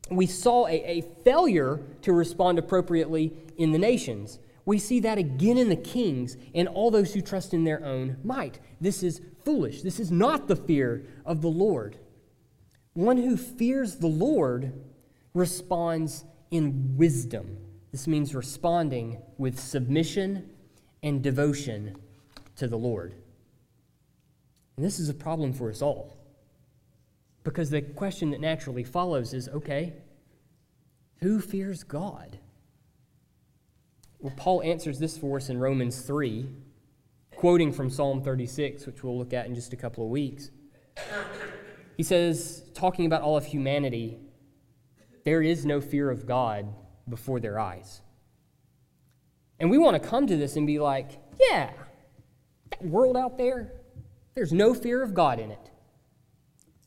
We 0.10 0.26
saw 0.26 0.68
a, 0.68 0.74
a 0.74 1.02
failure 1.24 1.80
to 2.02 2.14
respond 2.14 2.60
appropriately 2.60 3.34
in 3.58 3.72
the 3.72 3.78
nations. 3.78 4.40
We 4.66 4.78
see 4.78 5.00
that 5.02 5.18
again 5.18 5.58
in 5.58 5.70
the 5.70 5.76
kings 5.76 6.38
and 6.54 6.68
all 6.68 6.92
those 6.92 7.14
who 7.14 7.22
trust 7.22 7.54
in 7.54 7.64
their 7.64 7.84
own 7.84 8.18
might. 8.24 8.60
This 8.80 9.04
is 9.04 9.22
foolish. 9.44 9.82
This 9.82 10.00
is 10.00 10.12
not 10.12 10.48
the 10.48 10.56
fear 10.56 11.06
of 11.26 11.42
the 11.42 11.50
Lord. 11.50 11.98
One 12.94 13.18
who 13.18 13.38
fears 13.38 13.96
the 13.96 14.08
Lord 14.08 14.74
responds 15.34 16.26
in 16.52 16.98
wisdom. 16.98 17.58
This 17.92 18.08
means 18.08 18.36
responding 18.36 19.22
with 19.38 19.60
submission 19.60 20.50
and 21.02 21.22
devotion 21.22 21.96
to 22.62 22.68
the 22.68 22.78
Lord. 22.78 23.16
And 24.78 24.86
this 24.86 25.00
is 25.00 25.10
a 25.10 25.16
problem 25.16 25.52
for 25.52 25.72
us 25.72 25.82
all. 25.82 26.16
Because 27.44 27.72
the 27.72 27.82
question 27.82 28.30
that 28.32 28.40
naturally 28.40 28.84
follows 28.84 29.34
is 29.34 29.50
okay, 29.50 29.94
who 31.22 31.42
fears 31.42 31.84
God? 31.84 32.38
Well, 34.20 34.34
Paul 34.38 34.62
answers 34.62 35.00
this 35.00 35.18
for 35.18 35.38
us 35.38 35.50
in 35.50 35.58
Romans 35.58 36.02
3, 36.02 36.46
quoting 37.36 37.74
from 37.74 37.90
Psalm 37.90 38.22
36, 38.22 38.86
which 38.86 39.04
we'll 39.04 39.18
look 39.18 39.34
at 39.34 39.48
in 39.48 39.56
just 39.56 39.74
a 39.74 39.78
couple 39.78 40.04
of 40.04 40.12
weeks. 40.12 40.52
He 41.98 42.04
says, 42.04 42.64
talking 42.76 43.08
about 43.08 43.24
all 43.24 43.38
of 43.38 43.46
humanity, 43.46 44.20
there 45.26 45.42
is 45.42 45.66
no 45.66 45.82
fear 45.82 46.12
of 46.12 46.28
God 46.28 46.68
before 47.10 47.40
their 47.40 47.60
eyes. 47.60 48.02
And 49.60 49.72
we 49.72 49.80
want 49.80 50.02
to 50.02 50.08
come 50.08 50.28
to 50.28 50.38
this 50.38 50.56
and 50.56 50.68
be 50.68 50.78
like, 50.78 51.10
yeah, 51.40 51.72
that 52.72 52.84
world 52.84 53.16
out 53.16 53.38
there, 53.38 53.72
there's 54.34 54.52
no 54.52 54.74
fear 54.74 55.02
of 55.02 55.14
God 55.14 55.40
in 55.40 55.52
it. 55.52 55.72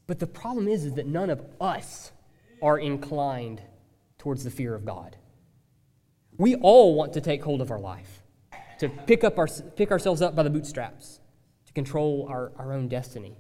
But 0.07 0.19
the 0.19 0.27
problem 0.27 0.69
is, 0.69 0.85
is 0.85 0.95
that 0.95 1.07
none 1.07 1.31
of 1.31 1.45
us 1.61 2.13
are 2.63 2.79
inclined 2.79 3.63
towards 4.19 4.45
the 4.45 4.51
fear 4.51 4.75
of 4.75 4.85
God. 4.85 5.17
We 6.37 6.57
all 6.57 6.95
want 6.95 7.13
to 7.15 7.21
take 7.21 7.43
hold 7.43 7.61
of 7.61 7.71
our 7.71 7.79
life, 7.79 8.23
to 8.81 8.89
pick, 8.89 9.25
up 9.25 9.39
our, 9.39 9.47
pick 9.47 9.91
ourselves 9.91 10.21
up 10.21 10.35
by 10.35 10.43
the 10.43 10.51
bootstraps, 10.51 11.21
to 11.67 11.73
control 11.73 12.27
our, 12.29 12.53
our 12.57 12.73
own 12.73 12.89
destiny. 12.89 13.39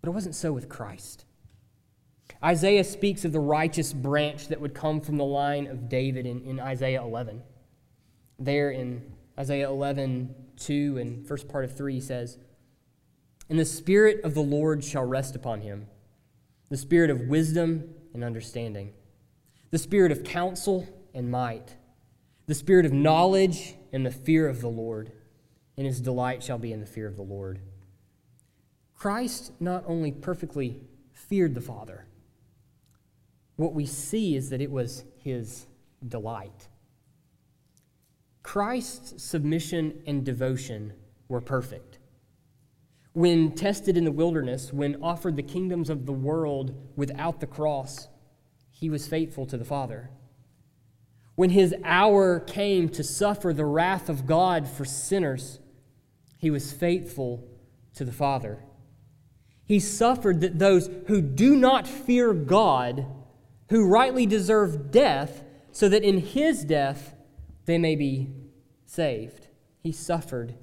But 0.00 0.08
it 0.08 0.12
wasn't 0.12 0.34
so 0.34 0.52
with 0.52 0.68
Christ. 0.68 1.24
Isaiah 2.42 2.84
speaks 2.84 3.24
of 3.24 3.32
the 3.32 3.40
righteous 3.40 3.92
branch 3.92 4.48
that 4.48 4.60
would 4.60 4.74
come 4.74 5.00
from 5.00 5.16
the 5.16 5.24
line 5.24 5.66
of 5.66 5.88
David 5.88 6.26
in, 6.26 6.42
in 6.42 6.60
Isaiah 6.60 7.02
11. 7.02 7.42
There 8.38 8.70
in 8.70 9.02
Isaiah 9.38 9.68
11, 9.68 10.34
2 10.56 10.98
and 10.98 11.26
first 11.26 11.48
part 11.48 11.64
of 11.64 11.76
3 11.76 11.94
he 11.94 12.00
says, 12.00 12.38
And 13.48 13.58
the 13.58 13.64
Spirit 13.64 14.24
of 14.24 14.34
the 14.34 14.42
Lord 14.42 14.82
shall 14.82 15.04
rest 15.04 15.36
upon 15.36 15.60
him, 15.60 15.86
the 16.70 16.76
Spirit 16.76 17.10
of 17.10 17.22
wisdom 17.22 17.94
and 18.14 18.24
understanding 18.24 18.92
the 19.70 19.78
spirit 19.78 20.12
of 20.12 20.24
counsel 20.24 20.88
and 21.12 21.30
might, 21.30 21.76
the 22.46 22.54
spirit 22.54 22.86
of 22.86 22.92
knowledge 22.92 23.74
and 23.92 24.06
the 24.06 24.10
fear 24.10 24.48
of 24.48 24.60
the 24.60 24.68
Lord, 24.68 25.12
and 25.76 25.86
his 25.86 26.00
delight 26.00 26.42
shall 26.42 26.58
be 26.58 26.72
in 26.72 26.80
the 26.80 26.86
fear 26.86 27.06
of 27.06 27.16
the 27.16 27.22
Lord. 27.22 27.60
Christ 28.94 29.52
not 29.60 29.84
only 29.86 30.12
perfectly 30.12 30.80
feared 31.12 31.54
the 31.54 31.60
Father, 31.60 32.06
what 33.56 33.74
we 33.74 33.86
see 33.86 34.36
is 34.36 34.50
that 34.50 34.60
it 34.60 34.70
was 34.70 35.04
his 35.18 35.66
delight. 36.06 36.68
Christ's 38.46 39.24
submission 39.24 40.04
and 40.06 40.24
devotion 40.24 40.92
were 41.28 41.40
perfect. 41.40 41.98
When 43.12 43.50
tested 43.50 43.96
in 43.96 44.04
the 44.04 44.12
wilderness, 44.12 44.72
when 44.72 45.02
offered 45.02 45.34
the 45.34 45.42
kingdoms 45.42 45.90
of 45.90 46.06
the 46.06 46.12
world 46.12 46.72
without 46.94 47.40
the 47.40 47.48
cross, 47.48 48.06
he 48.70 48.88
was 48.88 49.08
faithful 49.08 49.46
to 49.46 49.56
the 49.56 49.64
Father. 49.64 50.10
When 51.34 51.50
his 51.50 51.74
hour 51.82 52.38
came 52.38 52.88
to 52.90 53.02
suffer 53.02 53.52
the 53.52 53.64
wrath 53.64 54.08
of 54.08 54.28
God 54.28 54.68
for 54.68 54.84
sinners, 54.84 55.58
he 56.38 56.48
was 56.48 56.72
faithful 56.72 57.42
to 57.96 58.04
the 58.04 58.12
Father. 58.12 58.62
He 59.64 59.80
suffered 59.80 60.40
that 60.42 60.60
those 60.60 60.88
who 61.08 61.20
do 61.20 61.56
not 61.56 61.88
fear 61.88 62.32
God, 62.32 63.06
who 63.70 63.88
rightly 63.88 64.24
deserve 64.24 64.92
death, 64.92 65.42
so 65.72 65.88
that 65.88 66.04
in 66.04 66.18
his 66.18 66.64
death 66.64 67.15
they 67.66 67.78
may 67.78 67.96
be 67.96 68.30
saved. 68.86 69.48
He 69.82 69.92
suffered 69.92 70.54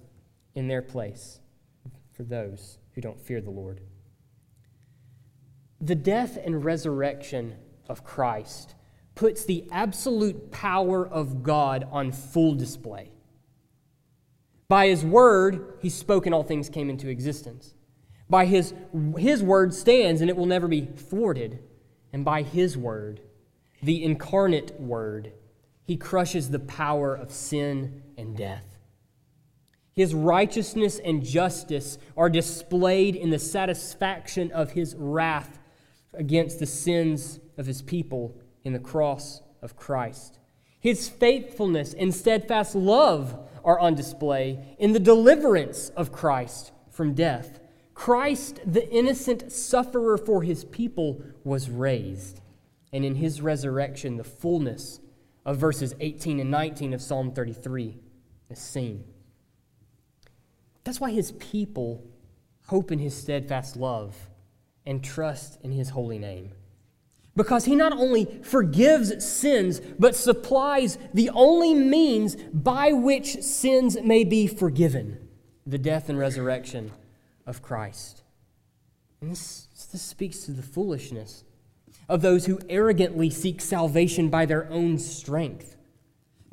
in 0.56 0.68
their 0.68 0.82
place 0.82 1.40
for 2.12 2.24
those 2.24 2.80
who 2.94 3.02
don't 3.02 3.20
fear 3.20 3.42
the 3.42 3.50
Lord. 3.50 3.82
The 5.80 5.96
death 5.96 6.38
and 6.44 6.64
resurrection 6.64 7.56
of 7.90 8.04
Christ 8.04 8.76
puts 9.16 9.46
the 9.46 9.68
absolute 9.72 10.52
power 10.52 11.06
of 11.08 11.44
God 11.44 11.88
on 11.92 12.12
full 12.12 12.56
display. 12.56 13.12
By 14.68 14.88
his 14.88 15.04
word, 15.04 15.78
he 15.82 15.90
spoke 15.90 16.26
and 16.26 16.34
all 16.34 16.44
things 16.44 16.70
came 16.70 16.90
into 16.90 17.10
existence. 17.10 17.76
By 18.30 18.46
his, 18.46 18.74
his 19.18 19.44
word 19.44 19.74
stands 19.74 20.22
and 20.22 20.30
it 20.30 20.38
will 20.38 20.46
never 20.46 20.68
be 20.68 20.86
thwarted. 20.86 21.60
And 22.12 22.24
by 22.24 22.44
his 22.44 22.78
word, 22.78 23.22
the 23.82 24.04
incarnate 24.04 24.80
word, 24.80 25.34
he 25.86 25.98
crushes 25.98 26.50
the 26.50 26.60
power 26.60 27.14
of 27.16 27.32
sin 27.32 28.04
and 28.18 28.36
death. 28.38 28.78
His 29.94 30.16
righteousness 30.16 31.00
and 31.04 31.24
justice 31.24 31.98
are 32.18 32.30
displayed 32.30 33.16
in 33.16 33.30
the 33.30 33.40
satisfaction 33.40 34.52
of 34.52 34.72
his 34.72 34.96
wrath 34.96 35.60
against 36.14 36.60
the 36.60 36.66
sins 36.66 37.40
of 37.58 37.66
his 37.66 37.82
people 37.82 38.36
in 38.64 38.74
the 38.74 38.80
cross 38.80 39.42
of 39.62 39.76
Christ. 39.76 40.40
His 40.80 41.08
faithfulness 41.08 41.94
and 41.94 42.14
steadfast 42.14 42.76
love 42.76 43.38
are 43.64 43.80
on 43.80 43.96
display 43.96 44.76
in 44.80 44.94
the 44.94 45.00
deliverance 45.00 45.90
of 45.90 46.12
Christ 46.12 46.72
from 46.92 47.14
death. 47.14 47.60
Christ, 47.94 48.60
the 48.66 48.90
innocent 48.90 49.52
sufferer 49.52 50.18
for 50.18 50.42
his 50.42 50.66
people, 50.66 51.24
was 51.44 51.70
raised. 51.70 52.42
And 52.92 53.06
in 53.06 53.16
his 53.16 53.42
resurrection, 53.42 54.18
the 54.18 54.24
fullness 54.24 55.00
of 55.46 55.58
verses 55.58 55.94
18 56.00 56.40
and 56.40 56.52
19 56.52 56.94
of 56.94 57.02
Psalm 57.02 57.32
33 57.32 57.98
is 58.50 58.60
seen. 58.60 59.04
That's 60.84 61.00
why 61.00 61.12
his 61.12 61.32
people 61.34 62.04
hope 62.68 62.92
in 62.92 63.00
his 63.00 63.16
steadfast 63.16 63.76
love 63.76 64.30
and 64.86 65.04
trust 65.04 65.60
in 65.62 65.72
his 65.72 65.90
holy 65.90 66.20
name. 66.20 66.52
Because 67.36 67.66
he 67.66 67.76
not 67.76 67.94
only 67.94 68.26
forgives 68.44 69.26
sins, 69.26 69.82
but 69.98 70.16
supplies 70.16 70.98
the 71.14 71.30
only 71.32 71.74
means 71.74 72.36
by 72.54 72.92
which 72.92 73.42
sins 73.42 73.98
may 74.04 74.24
be 74.24 74.46
forgiven 74.46 75.18
the 75.66 75.78
death 75.78 76.10
and 76.10 76.20
resurrection 76.20 76.92
of 77.48 77.62
Christ. 77.62 78.22
And 79.22 79.32
this, 79.32 79.68
this 79.92 80.02
speaks 80.02 80.40
to 80.46 80.52
the 80.52 80.62
foolishness 80.62 81.44
of 82.10 82.22
those 82.22 82.46
who 82.46 82.60
arrogantly 82.70 83.30
seek 83.30 83.62
salvation 83.62 84.30
by 84.30 84.46
their 84.46 84.70
own 84.70 84.98
strength. 84.98 85.76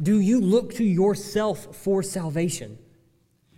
Do 0.00 0.18
you 0.18 0.40
look 0.40 0.74
to 0.74 0.84
yourself 0.84 1.76
for 1.76 2.02
salvation? 2.02 2.78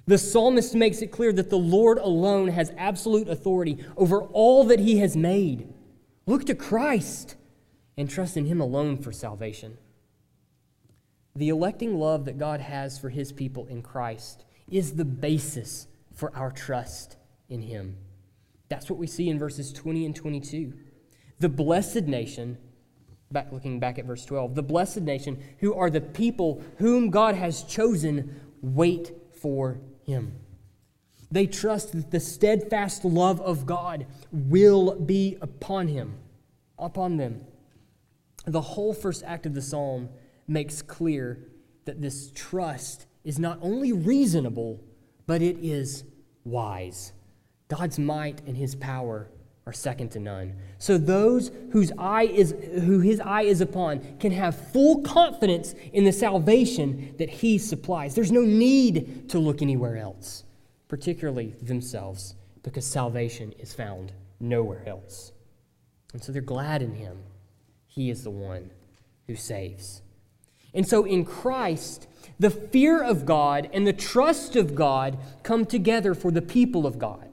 The 0.07 0.19
psalmist 0.19 0.75
makes 0.75 1.01
it 1.01 1.13
clear 1.13 1.33
that 1.33 1.51
the 1.51 1.59
Lord 1.59 1.99
alone 1.99 2.49
has 2.49 2.73
absolute 2.77 3.29
authority 3.29 3.85
over 3.97 4.23
all 4.23 4.65
that 4.65 4.81
he 4.81 4.99
has 4.99 5.17
made. 5.17 5.73
Look 6.27 6.47
to 6.47 6.55
Christ 6.55 7.37
and 7.97 8.11
trust 8.11 8.37
in 8.37 8.47
him 8.47 8.61
alone 8.61 8.99
for 8.99 9.13
salvation. 9.13 9.79
The 11.37 11.51
electing 11.51 11.99
love 11.99 12.25
that 12.25 12.39
God 12.39 12.61
has 12.61 12.99
for 12.99 13.09
his 13.09 13.33
people 13.33 13.67
in 13.67 13.83
Christ 13.83 14.45
is 14.71 14.95
the 14.95 15.05
basis 15.05 15.87
for 16.13 16.35
our 16.37 16.51
trust 16.51 17.17
in 17.49 17.63
him. 17.63 17.97
That's 18.69 18.91
what 18.91 18.99
we 18.99 19.07
see 19.07 19.29
in 19.29 19.39
verses 19.39 19.73
20 19.73 20.07
and 20.07 20.17
22. 20.17 20.73
The 21.43 21.49
blessed 21.49 22.05
nation, 22.05 22.57
back 23.33 23.51
looking 23.51 23.81
back 23.81 23.99
at 23.99 24.05
verse 24.05 24.25
12, 24.25 24.55
the 24.55 24.63
blessed 24.63 25.01
nation 25.01 25.43
who 25.59 25.75
are 25.75 25.91
the 25.91 26.01
people 26.01 26.63
whom 26.79 27.11
God 27.11 27.35
has 27.35 27.65
chosen 27.65 28.41
wait 28.61 29.11
for 29.41 29.81
him. 30.05 30.37
They 31.33 31.49
trust 31.49 31.95
that 31.95 32.13
the 32.13 32.21
steadfast 32.21 33.05
love 33.05 33.41
of 33.41 33.67
God 33.67 34.07
will 34.31 34.95
be 34.95 35.37
upon 35.41 35.89
him, 35.89 36.15
upon 36.79 37.17
them. 37.17 37.45
The 38.47 38.61
whole 38.61 38.95
first 38.95 39.25
act 39.27 39.45
of 39.45 39.55
the 39.55 39.63
psalm 39.63 40.11
makes 40.47 40.81
clear 40.81 41.49
that 41.87 42.01
this 42.01 42.31
trust 42.37 43.07
is 43.25 43.41
not 43.41 43.59
only 43.61 43.93
reasonable, 43.93 44.79
but 45.27 45.43
it 45.43 45.59
is 45.59 46.05
wise. 46.45 47.13
God's 47.67 47.99
might 47.99 48.43
and 48.47 48.57
his 48.57 48.77
power 48.77 49.29
are 49.67 49.73
second 49.73 50.11
to 50.11 50.19
none. 50.19 50.55
So 50.79 50.99
those 50.99 51.51
whose 51.71 51.93
eye 51.97 52.25
is 52.25 52.55
who 52.81 53.01
his 53.01 53.21
eye 53.21 53.43
is 53.43 53.61
upon 53.61 54.19
can 54.19 54.33
have 54.33 54.57
full 54.73 55.03
confidence 55.03 55.75
in 55.93 56.05
the 56.05 56.13
salvation 56.13 57.15
that 57.19 57.31
he 57.31 57.59
supplies. 57.59 58.15
There's 58.15 58.33
no 58.33 58.43
need 58.43 59.29
to 59.31 59.39
look 59.39 59.63
anywhere 59.63 59.97
else, 59.97 60.45
particularly 60.89 61.55
themselves, 61.63 62.35
because 62.63 62.85
salvation 62.85 63.53
is 63.59 63.73
found 63.73 64.13
nowhere 64.41 64.83
else. 64.89 65.33
And 66.13 66.23
so 66.23 66.33
they're 66.33 66.43
glad 66.43 66.83
in 66.83 66.95
him. 66.95 67.19
He 67.87 68.11
is 68.11 68.25
the 68.25 68.31
one 68.31 68.71
who 69.27 69.37
saves. 69.37 70.03
And 70.75 70.89
so 70.89 71.05
in 71.05 71.25
Christ, 71.25 72.09
the 72.39 72.51
fear 72.51 73.03
of 73.03 73.27
God 73.27 73.69
and 73.73 73.87
the 73.87 73.93
trust 73.93 74.57
of 74.57 74.75
God 74.75 75.19
come 75.43 75.67
together 75.67 76.15
for 76.15 76.31
the 76.31 76.43
people 76.43 76.87
of 76.87 76.99
God. 76.99 77.32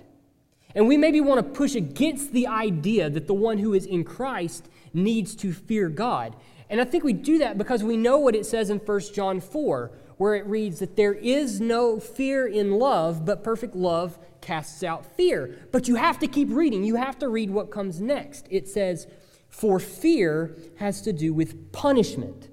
And 0.75 0.87
we 0.87 0.97
maybe 0.97 1.19
want 1.19 1.39
to 1.39 1.57
push 1.57 1.75
against 1.75 2.31
the 2.31 2.47
idea 2.47 3.09
that 3.09 3.27
the 3.27 3.33
one 3.33 3.57
who 3.57 3.73
is 3.73 3.85
in 3.85 4.03
Christ 4.03 4.69
needs 4.93 5.35
to 5.37 5.51
fear 5.51 5.89
God. 5.89 6.35
And 6.69 6.79
I 6.79 6.85
think 6.85 7.03
we 7.03 7.13
do 7.13 7.39
that 7.39 7.57
because 7.57 7.83
we 7.83 7.97
know 7.97 8.19
what 8.19 8.35
it 8.35 8.45
says 8.45 8.69
in 8.69 8.77
1 8.77 8.99
John 9.13 9.39
4, 9.39 9.91
where 10.17 10.35
it 10.35 10.45
reads 10.45 10.79
that 10.79 10.95
there 10.95 11.13
is 11.13 11.59
no 11.59 11.99
fear 11.99 12.45
in 12.45 12.73
love, 12.73 13.25
but 13.25 13.43
perfect 13.43 13.75
love 13.75 14.19
casts 14.41 14.83
out 14.83 15.05
fear. 15.05 15.57
But 15.71 15.87
you 15.87 15.95
have 15.95 16.19
to 16.19 16.27
keep 16.27 16.49
reading. 16.51 16.83
You 16.83 16.95
have 16.95 17.17
to 17.19 17.29
read 17.29 17.49
what 17.49 17.71
comes 17.71 17.99
next. 17.99 18.45
It 18.51 18.67
says, 18.67 19.07
For 19.49 19.79
fear 19.79 20.55
has 20.77 21.01
to 21.01 21.13
do 21.13 21.33
with 21.33 21.71
punishment. 21.71 22.48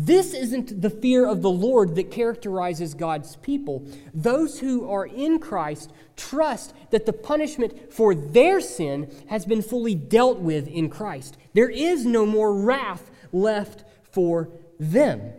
This 0.00 0.32
isn't 0.32 0.80
the 0.80 0.90
fear 0.90 1.26
of 1.26 1.42
the 1.42 1.50
Lord 1.50 1.96
that 1.96 2.12
characterizes 2.12 2.94
God's 2.94 3.34
people. 3.34 3.84
Those 4.14 4.60
who 4.60 4.88
are 4.88 5.06
in 5.06 5.40
Christ 5.40 5.92
trust 6.16 6.72
that 6.90 7.04
the 7.04 7.12
punishment 7.12 7.92
for 7.92 8.14
their 8.14 8.60
sin 8.60 9.10
has 9.28 9.44
been 9.44 9.60
fully 9.60 9.96
dealt 9.96 10.38
with 10.38 10.68
in 10.68 10.88
Christ. 10.88 11.36
There 11.52 11.68
is 11.68 12.06
no 12.06 12.24
more 12.24 12.54
wrath 12.54 13.10
left 13.32 13.82
for 14.04 14.50
them. 14.78 15.32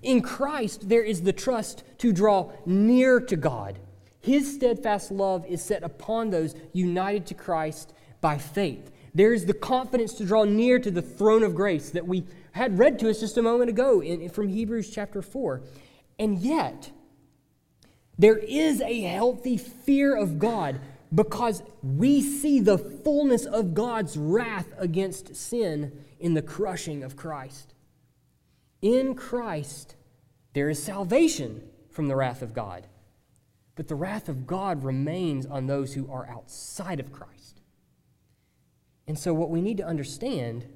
In 0.00 0.22
Christ, 0.22 0.88
there 0.88 1.02
is 1.02 1.22
the 1.22 1.32
trust 1.32 1.82
to 1.98 2.12
draw 2.12 2.52
near 2.64 3.18
to 3.18 3.34
God. 3.34 3.80
His 4.20 4.54
steadfast 4.54 5.10
love 5.10 5.44
is 5.46 5.60
set 5.60 5.82
upon 5.82 6.30
those 6.30 6.54
united 6.72 7.26
to 7.26 7.34
Christ 7.34 7.92
by 8.20 8.38
faith. 8.38 8.92
There 9.18 9.34
is 9.34 9.46
the 9.46 9.52
confidence 9.52 10.14
to 10.14 10.24
draw 10.24 10.44
near 10.44 10.78
to 10.78 10.92
the 10.92 11.02
throne 11.02 11.42
of 11.42 11.56
grace 11.56 11.90
that 11.90 12.06
we 12.06 12.24
had 12.52 12.78
read 12.78 13.00
to 13.00 13.10
us 13.10 13.18
just 13.18 13.36
a 13.36 13.42
moment 13.42 13.68
ago 13.68 14.00
in, 14.00 14.28
from 14.28 14.46
Hebrews 14.46 14.90
chapter 14.90 15.22
4. 15.22 15.60
And 16.20 16.38
yet, 16.38 16.92
there 18.16 18.38
is 18.38 18.80
a 18.80 19.00
healthy 19.00 19.56
fear 19.56 20.16
of 20.16 20.38
God 20.38 20.78
because 21.12 21.64
we 21.82 22.22
see 22.22 22.60
the 22.60 22.78
fullness 22.78 23.44
of 23.44 23.74
God's 23.74 24.16
wrath 24.16 24.68
against 24.78 25.34
sin 25.34 26.04
in 26.20 26.34
the 26.34 26.42
crushing 26.42 27.02
of 27.02 27.16
Christ. 27.16 27.74
In 28.82 29.16
Christ, 29.16 29.96
there 30.52 30.70
is 30.70 30.80
salvation 30.80 31.68
from 31.90 32.06
the 32.06 32.14
wrath 32.14 32.40
of 32.40 32.54
God, 32.54 32.86
but 33.74 33.88
the 33.88 33.96
wrath 33.96 34.28
of 34.28 34.46
God 34.46 34.84
remains 34.84 35.44
on 35.44 35.66
those 35.66 35.94
who 35.94 36.08
are 36.08 36.28
outside 36.30 37.00
of 37.00 37.10
Christ. 37.10 37.37
And 39.08 39.18
so, 39.18 39.32
what 39.32 39.50
we 39.50 39.62
need 39.62 39.78
to 39.78 39.86
understand 39.86 40.66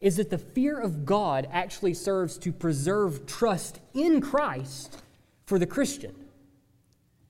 is 0.00 0.16
that 0.16 0.30
the 0.30 0.38
fear 0.38 0.80
of 0.80 1.04
God 1.04 1.46
actually 1.52 1.94
serves 1.94 2.38
to 2.38 2.50
preserve 2.50 3.26
trust 3.26 3.78
in 3.92 4.20
Christ 4.20 5.02
for 5.46 5.58
the 5.58 5.66
Christian. 5.66 6.14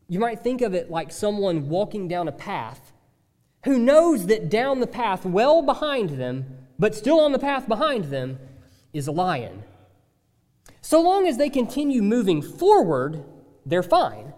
You 0.09 0.21
might 0.21 0.41
think 0.41 0.63
of 0.63 0.73
it 0.75 0.91
like 0.91 1.11
someone 1.11 1.69
walking 1.69 2.09
down 2.09 2.29
a 2.29 2.33
path 2.33 2.93
who 3.65 3.79
knows 3.79 4.27
that 4.27 4.49
down 4.49 4.81
the 4.81 4.87
path, 4.87 5.25
well 5.25 5.61
behind 5.61 6.11
them, 6.11 6.45
but 6.79 6.95
still 6.95 7.19
on 7.19 7.33
the 7.33 7.39
path 7.39 7.67
behind 7.67 8.05
them, 8.07 8.39
is 8.93 9.09
a 9.09 9.13
lion. 9.13 9.65
So 10.81 11.01
long 11.03 11.27
as 11.27 11.37
they 11.37 11.49
continue 11.49 12.03
moving 12.03 12.43
forward, 12.43 13.25
they're 13.67 13.83
fine. 13.83 14.35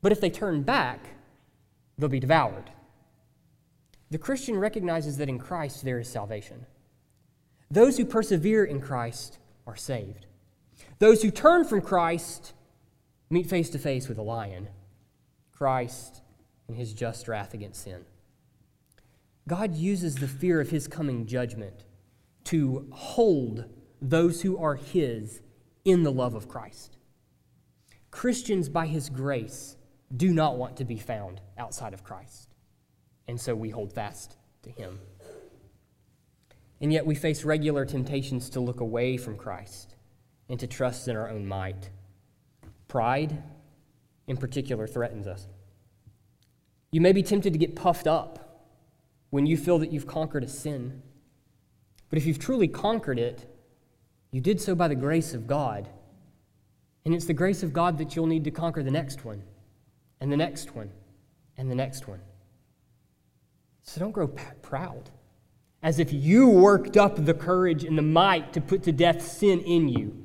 But 0.00 0.12
if 0.12 0.20
they 0.20 0.30
turn 0.30 0.62
back, 0.62 1.00
they'll 1.98 2.08
be 2.08 2.20
devoured. 2.20 2.70
The 4.12 4.18
Christian 4.18 4.58
recognizes 4.58 5.16
that 5.16 5.30
in 5.30 5.38
Christ 5.38 5.86
there 5.86 5.98
is 5.98 6.06
salvation. 6.06 6.66
Those 7.70 7.96
who 7.96 8.04
persevere 8.04 8.62
in 8.62 8.78
Christ 8.78 9.38
are 9.66 9.74
saved. 9.74 10.26
Those 10.98 11.22
who 11.22 11.30
turn 11.30 11.64
from 11.64 11.80
Christ 11.80 12.52
meet 13.30 13.48
face 13.48 13.70
to 13.70 13.78
face 13.78 14.08
with 14.08 14.18
a 14.18 14.22
lion. 14.22 14.68
Christ 15.50 16.20
and 16.68 16.76
his 16.76 16.92
just 16.92 17.26
wrath 17.26 17.54
against 17.54 17.84
sin. 17.84 18.04
God 19.48 19.74
uses 19.76 20.16
the 20.16 20.28
fear 20.28 20.60
of 20.60 20.68
his 20.68 20.86
coming 20.86 21.24
judgment 21.24 21.86
to 22.44 22.88
hold 22.92 23.64
those 24.02 24.42
who 24.42 24.58
are 24.58 24.74
his 24.74 25.40
in 25.86 26.02
the 26.02 26.12
love 26.12 26.34
of 26.34 26.48
Christ. 26.48 26.98
Christians, 28.10 28.68
by 28.68 28.88
his 28.88 29.08
grace, 29.08 29.78
do 30.14 30.34
not 30.34 30.58
want 30.58 30.76
to 30.76 30.84
be 30.84 30.98
found 30.98 31.40
outside 31.56 31.94
of 31.94 32.04
Christ. 32.04 32.51
And 33.28 33.40
so 33.40 33.54
we 33.54 33.70
hold 33.70 33.92
fast 33.92 34.36
to 34.62 34.70
him. 34.70 34.98
And 36.80 36.92
yet 36.92 37.06
we 37.06 37.14
face 37.14 37.44
regular 37.44 37.84
temptations 37.84 38.50
to 38.50 38.60
look 38.60 38.80
away 38.80 39.16
from 39.16 39.36
Christ 39.36 39.94
and 40.48 40.58
to 40.58 40.66
trust 40.66 41.06
in 41.08 41.16
our 41.16 41.28
own 41.28 41.46
might. 41.46 41.90
Pride, 42.88 43.42
in 44.26 44.36
particular, 44.36 44.86
threatens 44.86 45.26
us. 45.26 45.46
You 46.90 47.00
may 47.00 47.12
be 47.12 47.22
tempted 47.22 47.52
to 47.52 47.58
get 47.58 47.76
puffed 47.76 48.06
up 48.06 48.68
when 49.30 49.46
you 49.46 49.56
feel 49.56 49.78
that 49.78 49.92
you've 49.92 50.06
conquered 50.06 50.44
a 50.44 50.48
sin. 50.48 51.02
But 52.10 52.18
if 52.18 52.26
you've 52.26 52.38
truly 52.38 52.68
conquered 52.68 53.18
it, 53.18 53.46
you 54.30 54.40
did 54.40 54.60
so 54.60 54.74
by 54.74 54.88
the 54.88 54.94
grace 54.94 55.32
of 55.32 55.46
God. 55.46 55.88
And 57.04 57.14
it's 57.14 57.24
the 57.24 57.32
grace 57.32 57.62
of 57.62 57.72
God 57.72 57.96
that 57.98 58.14
you'll 58.14 58.26
need 58.26 58.44
to 58.44 58.50
conquer 58.50 58.82
the 58.82 58.90
next 58.90 59.24
one, 59.24 59.42
and 60.20 60.30
the 60.30 60.36
next 60.36 60.74
one, 60.74 60.90
and 61.56 61.70
the 61.70 61.74
next 61.74 62.06
one. 62.06 62.20
So 63.82 64.00
don't 64.00 64.12
grow 64.12 64.28
proud, 64.28 65.10
as 65.82 65.98
if 65.98 66.12
you 66.12 66.48
worked 66.48 66.96
up 66.96 67.24
the 67.24 67.34
courage 67.34 67.84
and 67.84 67.98
the 67.98 68.02
might 68.02 68.52
to 68.52 68.60
put 68.60 68.82
to 68.84 68.92
death 68.92 69.22
sin 69.26 69.60
in 69.60 69.88
you. 69.88 70.16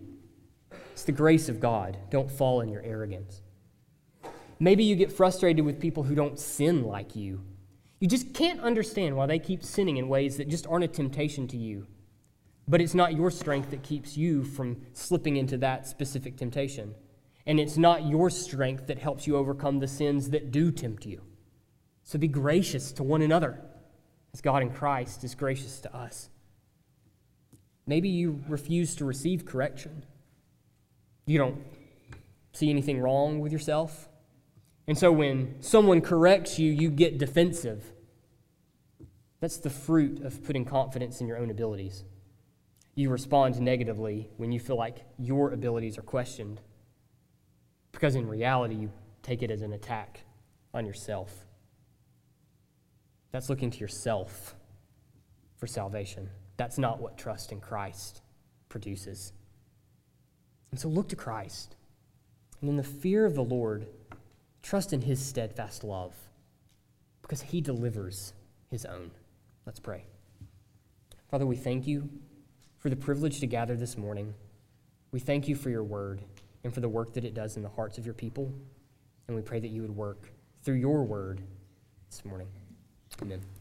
It's 0.92 1.04
the 1.04 1.12
grace 1.12 1.50
of 1.50 1.60
God. 1.60 1.98
Don't 2.10 2.32
fall 2.32 2.62
in 2.62 2.70
your 2.70 2.84
arrogance. 2.84 3.42
Maybe 4.60 4.84
you 4.84 4.96
get 4.96 5.12
frustrated 5.12 5.64
with 5.66 5.80
people 5.80 6.04
who 6.04 6.16
don't 6.16 6.40
sin 6.40 6.84
like 6.84 7.16
you. 7.16 7.44
You 8.00 8.08
just 8.08 8.34
can't 8.34 8.60
understand 8.62 9.16
why 9.16 9.26
they 9.26 9.40
keep 9.40 9.64
sinning 9.64 9.98
in 9.98 10.08
ways 10.08 10.38
that 10.38 10.50
just 10.50 10.68
aren't 10.68 10.86
a 10.86 10.88
temptation 10.88 11.48
to 11.50 11.58
you. 11.58 11.88
But 12.68 12.82
it's 12.82 12.94
not 12.94 13.16
your 13.16 13.32
strength 13.32 13.72
that 13.72 13.84
keeps 13.84 14.18
you 14.18 14.44
from 14.44 14.82
slipping 14.94 15.38
into 15.38 15.58
that 15.58 15.88
specific 15.88 16.38
temptation. 16.38 16.96
And 17.46 17.60
it's 17.60 17.78
not 17.78 18.06
your 18.06 18.30
strength 18.30 18.88
that 18.88 19.00
helps 19.00 19.26
you 19.26 19.38
overcome 19.38 19.80
the 19.80 19.88
sins 19.88 20.32
that 20.32 20.52
do 20.52 20.72
tempt 20.72 21.06
you. 21.06 21.22
So 22.08 22.18
be 22.18 22.30
gracious 22.30 22.94
to 22.94 23.04
one 23.04 23.22
another 23.22 23.60
as 24.34 24.40
God 24.40 24.62
in 24.62 24.70
Christ 24.70 25.26
is 25.26 25.36
gracious 25.36 25.82
to 25.82 25.94
us. 25.94 26.30
Maybe 27.86 28.08
you 28.08 28.42
refuse 28.48 28.96
to 28.96 29.04
receive 29.04 29.46
correction. 29.46 30.06
You 31.26 31.38
don't 31.38 31.62
see 32.54 32.70
anything 32.70 33.02
wrong 33.02 33.42
with 33.42 33.52
yourself. 33.52 34.08
And 34.88 34.98
so 34.98 35.12
when 35.12 35.62
someone 35.62 36.00
corrects 36.00 36.58
you, 36.58 36.72
you 36.72 36.90
get 36.90 37.18
defensive. 37.18 37.92
That's 39.42 39.58
the 39.58 39.70
fruit 39.70 40.24
of 40.24 40.46
putting 40.46 40.64
confidence 40.64 41.20
in 41.20 41.28
your 41.28 41.38
own 41.38 41.52
abilities. 41.52 42.06
You 42.96 43.10
respond 43.10 43.60
negatively 43.60 44.30
when 44.38 44.54
you 44.54 44.62
feel 44.62 44.78
like 44.78 45.04
your 45.20 45.52
abilities 45.52 45.98
are 45.98 46.04
questioned, 46.04 46.62
because 47.92 48.16
in 48.16 48.30
reality, 48.30 48.76
you 48.76 48.94
take 49.24 49.44
it 49.44 49.52
as 49.52 49.62
an 49.62 49.74
attack 49.74 50.22
on 50.74 50.86
yourself. 50.86 51.47
That's 53.38 53.50
looking 53.50 53.70
to 53.70 53.78
yourself 53.78 54.56
for 55.58 55.68
salvation. 55.68 56.28
That's 56.58 56.80
not 56.80 57.00
what 57.00 57.20
trust 57.20 57.52
in 57.52 57.62
Christ 57.62 58.24
produces. 58.68 59.32
And 60.72 60.80
so 60.80 60.88
look 60.88 61.08
to 61.10 61.16
Christ. 61.16 61.76
And 62.62 62.70
in 62.72 62.78
the 62.78 62.84
fear 62.84 63.28
of 63.28 63.36
the 63.36 63.44
Lord, 63.44 63.86
trust 64.64 64.92
in 64.92 65.02
his 65.02 65.24
steadfast 65.24 65.84
love 65.84 66.16
because 67.22 67.44
he 67.44 67.62
delivers 67.62 68.34
his 68.72 68.86
own. 68.86 69.12
Let's 69.68 69.80
pray. 69.80 70.06
Father, 71.30 71.46
we 71.46 71.58
thank 71.58 71.86
you 71.86 72.10
for 72.80 72.90
the 72.90 72.96
privilege 72.96 73.40
to 73.42 73.46
gather 73.46 73.76
this 73.76 74.00
morning. 74.00 74.34
We 75.12 75.20
thank 75.20 75.48
you 75.48 75.54
for 75.54 75.70
your 75.70 75.84
word 75.84 76.24
and 76.64 76.74
for 76.74 76.80
the 76.80 76.90
work 76.90 77.14
that 77.14 77.24
it 77.24 77.36
does 77.36 77.56
in 77.56 77.62
the 77.62 77.70
hearts 77.70 78.00
of 78.00 78.06
your 78.06 78.16
people. 78.16 78.52
And 79.28 79.36
we 79.36 79.44
pray 79.44 79.60
that 79.60 79.70
you 79.70 79.84
would 79.84 79.96
work 79.96 80.32
through 80.64 80.78
your 80.78 81.04
word 81.04 81.44
this 82.10 82.26
morning. 82.26 82.48
Amen. 83.22 83.57